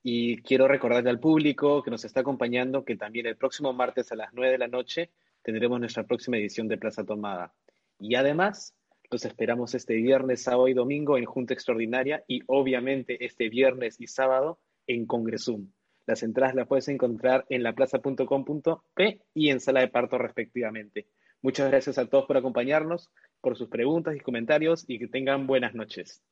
[0.02, 4.16] Y quiero recordarle al público que nos está acompañando que también el próximo martes a
[4.16, 5.12] las 9 de la noche
[5.44, 7.54] tendremos nuestra próxima edición de Plaza Tomada.
[8.00, 8.74] Y además,
[9.10, 14.08] los esperamos este viernes, sábado y domingo en Junta Extraordinaria y obviamente este viernes y
[14.08, 15.72] sábado en Congresum.
[16.08, 21.06] Las entradas las puedes encontrar en laplaza.com.p y en sala de parto respectivamente.
[21.42, 23.12] Muchas gracias a todos por acompañarnos,
[23.42, 26.24] por sus preguntas y comentarios y que tengan buenas noches.